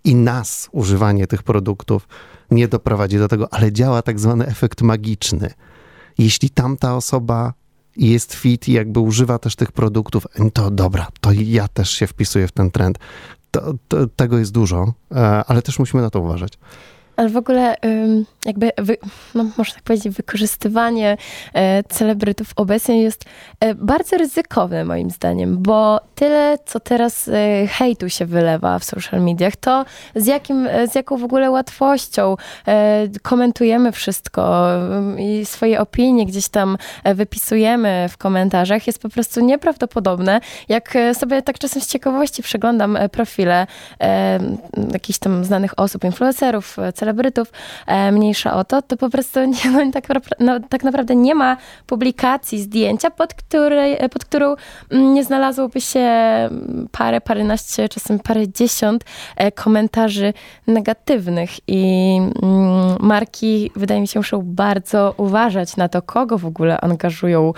I 0.04 0.14
nas 0.14 0.68
używanie 0.72 1.26
tych 1.26 1.42
produktów 1.42 2.08
nie 2.50 2.68
doprowadzi 2.68 3.18
do 3.18 3.28
tego, 3.28 3.54
ale 3.54 3.72
działa 3.72 4.02
tak 4.02 4.20
zwany 4.20 4.46
efekt 4.46 4.82
magiczny. 4.82 5.50
Jeśli 6.18 6.50
tamta 6.50 6.96
osoba 6.96 7.52
jest 7.96 8.34
fit 8.34 8.68
i 8.68 8.72
jakby 8.72 9.00
używa 9.00 9.38
też 9.38 9.56
tych 9.56 9.72
produktów, 9.72 10.26
to 10.52 10.70
dobra, 10.70 11.06
to 11.20 11.30
ja 11.32 11.68
też 11.68 11.90
się 11.90 12.06
wpisuję 12.06 12.48
w 12.48 12.52
ten 12.52 12.70
trend. 12.70 12.98
To, 13.50 13.74
to, 13.88 14.06
tego 14.06 14.38
jest 14.38 14.52
dużo, 14.52 14.92
e, 15.12 15.16
ale 15.46 15.62
też 15.62 15.78
musimy 15.78 16.02
na 16.02 16.10
to 16.10 16.20
uważać. 16.20 16.58
Ale 17.16 17.28
w 17.28 17.36
ogóle 17.36 17.76
jakby, 18.44 18.72
no 19.34 19.44
można 19.58 19.74
tak 19.74 19.82
powiedzieć, 19.82 20.14
wykorzystywanie 20.14 21.16
e, 21.54 21.82
celebrytów 21.82 22.52
obecnie 22.56 23.02
jest 23.02 23.24
e, 23.60 23.74
bardzo 23.74 24.16
ryzykowne 24.16 24.84
moim 24.84 25.10
zdaniem, 25.10 25.62
bo 25.62 26.00
tyle, 26.14 26.58
co 26.66 26.80
teraz 26.80 27.28
e, 27.28 27.66
hejtu 27.66 28.08
się 28.08 28.26
wylewa 28.26 28.78
w 28.78 28.84
social 28.84 29.22
mediach, 29.22 29.56
to 29.56 29.84
z, 30.14 30.26
jakim, 30.26 30.68
z 30.90 30.94
jaką 30.94 31.16
w 31.16 31.24
ogóle 31.24 31.50
łatwością 31.50 32.36
komentujemy 33.22 33.92
wszystko 33.92 34.68
i 35.18 35.46
swoje 35.46 35.80
opinie 35.80 36.26
gdzieś 36.26 36.48
tam 36.48 36.78
wypisujemy 37.04 38.06
w 38.10 38.16
komentarzach 38.16 38.86
jest 38.86 38.98
po 38.98 39.08
prostu 39.08 39.40
nieprawdopodobne. 39.40 40.40
Jak 40.68 40.94
sobie 41.12 41.42
tak 41.42 41.58
czasem 41.58 41.82
z 41.82 41.86
ciekawości 41.86 42.42
przeglądam 42.42 42.98
profile 43.12 43.66
jakichś 44.92 45.18
tam 45.18 45.44
znanych 45.44 45.78
osób, 45.78 46.04
influencerów, 46.04 46.78
e, 46.78 46.92
celebrytów, 47.06 47.52
e, 47.86 48.12
mniejsza 48.12 48.54
o 48.54 48.64
to, 48.64 48.82
to 48.82 48.96
po 48.96 49.10
prostu 49.10 49.44
nie, 49.44 49.70
no, 49.70 49.92
tak, 49.92 50.04
no, 50.40 50.60
tak 50.68 50.84
naprawdę 50.84 51.16
nie 51.16 51.34
ma 51.34 51.56
publikacji, 51.86 52.60
zdjęcia, 52.60 53.10
pod, 53.10 53.34
której, 53.34 53.96
e, 53.98 54.08
pod 54.08 54.24
którą 54.24 54.56
mm, 54.90 55.14
nie 55.14 55.24
znalazłoby 55.24 55.80
się 55.80 56.00
mm, 56.00 56.88
parę, 56.92 57.20
paręnaście, 57.20 57.88
czasem 57.88 58.18
parę 58.18 58.48
dziesiąt 58.48 59.04
e, 59.36 59.52
komentarzy 59.52 60.32
negatywnych. 60.66 61.50
I 61.68 62.16
mm, 62.42 62.96
marki, 63.00 63.70
wydaje 63.76 64.00
mi 64.00 64.08
się, 64.08 64.20
muszą 64.20 64.42
bardzo 64.42 65.14
uważać 65.16 65.76
na 65.76 65.88
to, 65.88 66.02
kogo 66.02 66.38
w 66.38 66.46
ogóle 66.46 66.80
angażują 66.80 67.52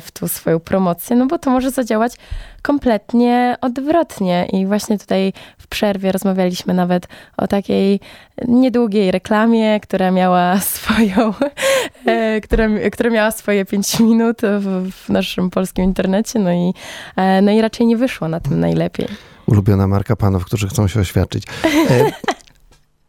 w 0.00 0.10
tą 0.10 0.28
swoją 0.28 0.60
promocję, 0.60 1.16
no 1.16 1.26
bo 1.26 1.38
to 1.38 1.50
może 1.50 1.70
zadziałać 1.70 2.16
kompletnie 2.64 3.56
odwrotnie. 3.60 4.48
I 4.52 4.66
właśnie 4.66 4.98
tutaj 4.98 5.32
w 5.58 5.66
przerwie 5.66 6.12
rozmawialiśmy 6.12 6.74
nawet 6.74 7.08
o 7.36 7.46
takiej 7.46 8.00
niedługiej 8.48 8.84
długiej 8.94 9.10
reklamie, 9.10 9.80
która 9.80 10.10
miała 10.10 10.60
swoją, 10.60 11.34
e, 12.06 12.40
która, 12.40 12.68
która 12.92 13.10
miała 13.10 13.30
swoje 13.30 13.64
5 13.64 14.00
minut 14.00 14.40
w, 14.42 14.90
w 14.90 15.08
naszym 15.08 15.50
polskim 15.50 15.84
internecie, 15.84 16.38
no 16.38 16.52
i, 16.52 16.74
e, 17.16 17.42
no 17.42 17.52
i 17.52 17.60
raczej 17.60 17.86
nie 17.86 17.96
wyszło 17.96 18.28
na 18.28 18.40
tym 18.40 18.60
najlepiej. 18.60 19.08
Ulubiona 19.46 19.86
marka 19.86 20.16
panów, 20.16 20.44
którzy 20.44 20.68
chcą 20.68 20.88
się 20.88 21.00
oświadczyć. 21.00 21.44
E, 21.90 22.12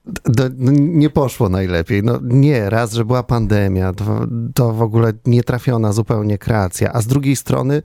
d- 0.05 0.49
d- 0.49 0.71
nie 0.71 1.09
poszło 1.09 1.49
najlepiej. 1.49 2.03
No 2.03 2.19
nie, 2.23 2.69
raz, 2.69 2.93
że 2.93 3.05
była 3.05 3.23
pandemia, 3.23 3.93
to, 3.93 4.05
to 4.55 4.73
w 4.73 4.81
ogóle 4.81 5.13
nietrafiona 5.25 5.93
zupełnie 5.93 6.37
kreacja, 6.37 6.93
a 6.93 7.01
z 7.01 7.07
drugiej 7.07 7.35
strony 7.35 7.81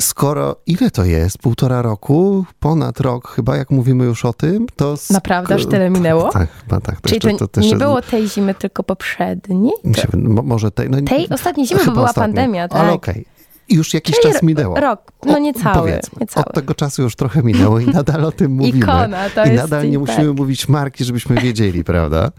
skoro 0.00 0.56
ile 0.66 0.90
to 0.90 1.04
jest? 1.04 1.38
Półtora 1.38 1.82
roku? 1.82 2.44
Ponad 2.60 3.00
rok 3.00 3.28
chyba, 3.28 3.56
jak 3.56 3.70
mówimy 3.70 4.04
już 4.04 4.24
o 4.24 4.32
tym, 4.32 4.66
to... 4.76 4.94
sk- 4.94 5.12
Naprawdę 5.12 5.54
już 5.54 5.66
tyle 5.66 5.90
minęło? 6.00 6.30
Tak, 6.30 6.48
tak. 6.68 7.00
To 7.00 7.08
Czyli 7.08 7.20
jeszcze- 7.24 7.38
to, 7.38 7.48
to 7.48 7.60
nie 7.60 7.76
było 7.76 8.02
tej 8.02 8.28
zimy, 8.28 8.54
tylko 8.54 8.82
poprzedniej? 8.82 9.72
się 9.96 10.08
mo- 10.18 10.42
może 10.42 10.70
tej... 10.70 10.90
No, 10.90 11.02
Tej 11.02 11.28
ostatniej 11.28 11.66
zimy, 11.66 11.84
bo 11.86 11.92
była 11.92 12.04
ostatniej. 12.04 12.34
pandemia, 12.34 12.68
tak? 12.68 12.80
Ale 12.80 12.92
okej. 12.92 13.24
Już 13.70 13.94
jakiś 13.94 14.16
Czyli 14.20 14.32
czas 14.32 14.42
minęło. 14.42 14.80
Rok, 14.80 15.12
no 15.26 15.34
O, 15.34 15.38
niecały, 15.38 15.74
Powiedzmy, 15.74 16.18
niecały. 16.20 16.46
od 16.46 16.54
tego 16.54 16.74
czasu 16.74 17.02
już 17.02 17.16
trochę 17.16 17.42
minęło 17.42 17.80
i 17.80 17.86
nadal 17.86 18.24
o 18.24 18.32
tym 18.32 18.52
mówimy. 18.60 18.78
Ikona, 18.78 19.30
to 19.30 19.44
I 19.44 19.48
jest 19.48 19.62
nadal 19.62 19.84
nie 19.88 19.94
i 19.94 19.98
musimy 19.98 20.26
tak. 20.28 20.36
mówić 20.36 20.68
marki, 20.68 21.04
żebyśmy 21.04 21.36
wiedzieli, 21.40 21.84
prawda? 21.84 22.30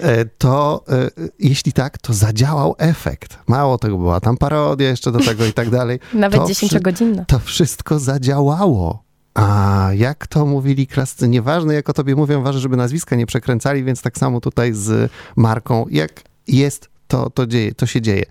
E, 0.00 0.24
To 0.24 0.84
e, 0.88 1.10
jeśli 1.38 1.72
tak, 1.72 1.98
to 1.98 2.12
zadziałał 2.12 2.74
efekt. 2.78 3.38
Mało 3.46 3.78
tego, 3.78 3.98
była 3.98 4.20
tam 4.20 4.36
parodia 4.36 4.88
jeszcze 4.88 5.12
do 5.12 5.18
tego 5.18 5.44
i 5.44 5.52
tak 5.52 5.70
dalej. 5.70 5.98
Nawet 6.14 6.40
to 6.40 6.46
10-godzinna. 6.46 7.24
To 7.26 7.38
wszystko 7.38 7.98
zadziałało. 7.98 9.02
A 9.34 9.88
jak 9.94 10.26
to 10.26 10.46
mówili 10.46 10.86
klascy, 10.86 11.28
nieważne 11.28 11.74
jak 11.74 11.88
o 11.88 11.92
tobie 11.92 12.16
mówią, 12.16 12.42
ważne, 12.42 12.60
żeby 12.60 12.76
nazwiska 12.76 13.16
nie 13.16 13.26
przekręcali, 13.26 13.84
więc 13.84 14.02
tak 14.02 14.18
samo 14.18 14.40
tutaj 14.40 14.72
z 14.74 15.10
marką, 15.36 15.86
jak 15.90 16.22
jest, 16.48 16.88
to, 17.10 17.30
to, 17.30 17.46
dzieje, 17.46 17.74
to 17.74 17.86
się 17.86 18.00
dzieje. 18.00 18.24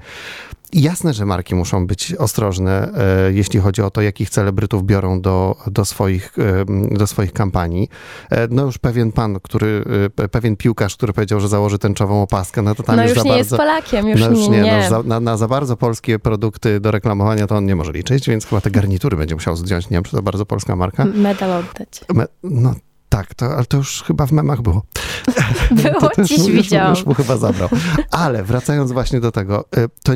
Jasne, 0.73 1.13
że 1.13 1.25
marki 1.25 1.55
muszą 1.55 1.87
być 1.87 2.13
ostrożne, 2.15 2.91
e, 3.27 3.33
jeśli 3.33 3.59
chodzi 3.59 3.81
o 3.81 3.91
to, 3.91 4.01
jakich 4.01 4.29
celebrytów 4.29 4.85
biorą 4.85 5.21
do, 5.21 5.55
do, 5.67 5.85
swoich, 5.85 6.33
e, 6.39 6.65
do 6.97 7.07
swoich 7.07 7.33
kampanii. 7.33 7.89
E, 8.29 8.47
no 8.51 8.65
już 8.65 8.77
pewien 8.77 9.11
pan, 9.11 9.39
który, 9.43 9.83
e, 10.17 10.27
pewien 10.27 10.55
piłkarz, 10.55 10.95
który 10.95 11.13
powiedział, 11.13 11.39
że 11.39 11.47
założy 11.47 11.79
tęczową 11.79 12.21
opaskę, 12.21 12.61
no 12.61 12.75
to 12.75 12.83
tam 12.83 12.95
No 12.95 13.03
już 13.03 13.09
już 13.09 13.17
za 13.17 13.23
nie 13.23 13.29
bardzo... 13.29 13.37
jest 13.37 13.57
Polakiem, 13.57 14.07
już, 14.07 14.21
no 14.21 14.29
już 14.29 14.47
nie, 14.47 14.61
nie. 14.61 14.81
No, 14.83 14.89
za, 14.89 15.03
na, 15.03 15.19
na 15.19 15.37
za 15.37 15.47
bardzo 15.47 15.77
polskie 15.77 16.19
produkty 16.19 16.79
do 16.79 16.91
reklamowania 16.91 17.47
to 17.47 17.55
on 17.55 17.65
nie 17.65 17.75
może 17.75 17.91
liczyć, 17.91 18.29
więc 18.29 18.45
chyba 18.45 18.61
te 18.61 18.71
garnitury 18.71 19.17
będzie 19.17 19.35
musiał 19.35 19.55
zdjąć. 19.55 19.89
Nie 19.89 19.95
wiem, 19.97 20.03
czy 20.03 20.11
to 20.11 20.21
bardzo 20.21 20.45
polska 20.45 20.75
marka. 20.75 21.05
Medal 21.05 21.51
oddać. 21.51 22.01
Me, 22.13 22.25
no 22.43 22.73
tak, 23.09 23.35
to, 23.35 23.55
ale 23.55 23.65
to 23.65 23.77
już 23.77 24.03
chyba 24.07 24.25
w 24.25 24.31
memach 24.31 24.61
było. 24.61 24.83
Było, 25.71 26.09
to, 26.09 26.23
dziś 26.23 26.39
mu- 26.39 26.47
już, 26.49 26.63
widziałam. 26.63 26.89
już 26.89 27.05
mu 27.05 27.13
chyba 27.13 27.37
zabrał. 27.37 27.69
Ale 28.11 28.43
wracając 28.43 28.91
właśnie 28.91 29.19
do 29.19 29.31
tego, 29.31 29.65
y, 29.77 29.89
to 30.03 30.13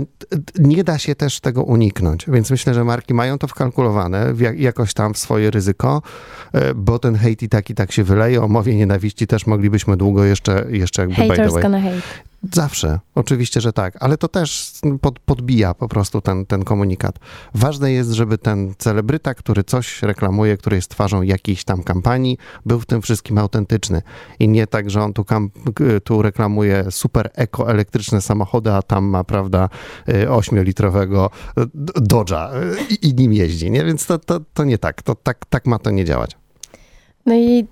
nie 0.59 0.83
da 0.83 0.97
się 0.97 1.15
też 1.15 1.39
tego 1.39 1.63
uniknąć, 1.63 2.25
więc 2.27 2.51
myślę, 2.51 2.73
że 2.73 2.83
marki 2.83 3.13
mają 3.13 3.37
to 3.37 3.47
wkalkulowane 3.47 4.33
jakoś 4.55 4.93
tam 4.93 5.13
w 5.13 5.17
swoje 5.17 5.51
ryzyko, 5.51 6.01
y, 6.55 6.59
bo 6.75 6.99
ten 6.99 7.15
hejt 7.15 7.43
i 7.43 7.49
tak 7.49 7.69
i 7.69 7.75
tak 7.75 7.91
się 7.91 8.03
wyleje. 8.03 8.43
O 8.43 8.47
mowie 8.47 8.75
nienawiści 8.75 9.27
też 9.27 9.47
moglibyśmy 9.47 9.97
długo 9.97 10.23
jeszcze, 10.23 10.65
jeszcze 10.69 11.01
jakby 11.01 11.15
by 11.15 11.21
the 11.21 11.27
Haters 11.29 11.53
way. 11.53 11.63
gonna 11.63 11.81
hate. 11.81 12.01
Zawsze, 12.51 12.99
oczywiście, 13.15 13.61
że 13.61 13.73
tak, 13.73 13.97
ale 13.99 14.17
to 14.17 14.27
też 14.27 14.71
pod, 15.01 15.19
podbija 15.19 15.73
po 15.73 15.87
prostu 15.87 16.21
ten, 16.21 16.45
ten 16.45 16.63
komunikat. 16.63 17.19
Ważne 17.53 17.91
jest, 17.91 18.11
żeby 18.11 18.37
ten 18.37 18.73
celebryta, 18.77 19.33
który 19.33 19.63
coś 19.63 20.01
reklamuje, 20.01 20.57
który 20.57 20.75
jest 20.75 20.89
twarzą 20.89 21.21
jakiejś 21.21 21.63
tam 21.63 21.83
kampanii, 21.83 22.37
był 22.65 22.79
w 22.79 22.85
tym 22.85 23.01
wszystkim 23.01 23.37
autentyczny. 23.37 24.01
I 24.39 24.47
nie 24.47 24.67
tak, 24.67 24.89
że 24.89 25.01
on 25.03 25.13
tu, 25.13 25.25
kam, 25.25 25.49
tu 26.03 26.21
reklamuje 26.21 26.91
super 26.91 27.29
ekoelektryczne 27.33 28.21
samochody, 28.21 28.73
a 28.73 28.81
tam 28.81 29.05
ma, 29.05 29.23
prawda, 29.23 29.69
y, 30.09 30.29
ośmiolitrowego 30.31 31.29
d- 31.55 31.93
Dodge'a 32.01 32.55
y, 32.55 32.75
i, 32.89 33.07
i 33.09 33.13
nim 33.13 33.33
jeździ, 33.33 33.71
nie? 33.71 33.85
Więc 33.85 34.05
to, 34.05 34.19
to, 34.19 34.39
to 34.53 34.63
nie 34.63 34.77
tak, 34.77 35.01
to 35.01 35.15
tak, 35.15 35.45
tak 35.49 35.65
ma 35.65 35.79
to 35.79 35.91
nie 35.91 36.05
działać. 36.05 36.31
No 37.25 37.35
i 37.35 37.67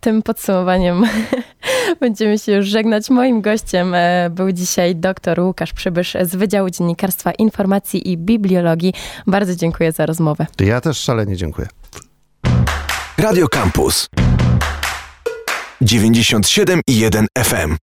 tym 0.00 0.22
podsumowaniem 0.22 1.02
będziemy 1.96 2.38
się 2.38 2.52
już 2.52 2.66
żegnać. 2.66 3.10
Moim 3.10 3.40
gościem 3.40 3.94
e, 3.94 4.30
był 4.30 4.52
dzisiaj 4.52 4.96
dr 4.96 5.40
Łukasz 5.40 5.72
Przybysz 5.72 6.16
z 6.22 6.36
Wydziału 6.36 6.70
Dziennikarstwa 6.70 7.32
Informacji 7.32 8.10
i 8.10 8.18
Bibliologii. 8.18 8.92
Bardzo 9.26 9.56
dziękuję 9.56 9.92
za 9.92 10.06
rozmowę. 10.06 10.46
Ja 10.60 10.80
też 10.80 10.98
szalenie 10.98 11.36
dziękuję. 11.36 11.68
Radio 13.18 13.48
Campus 13.48 14.08
97,1 15.82 17.26
FM. 17.38 17.76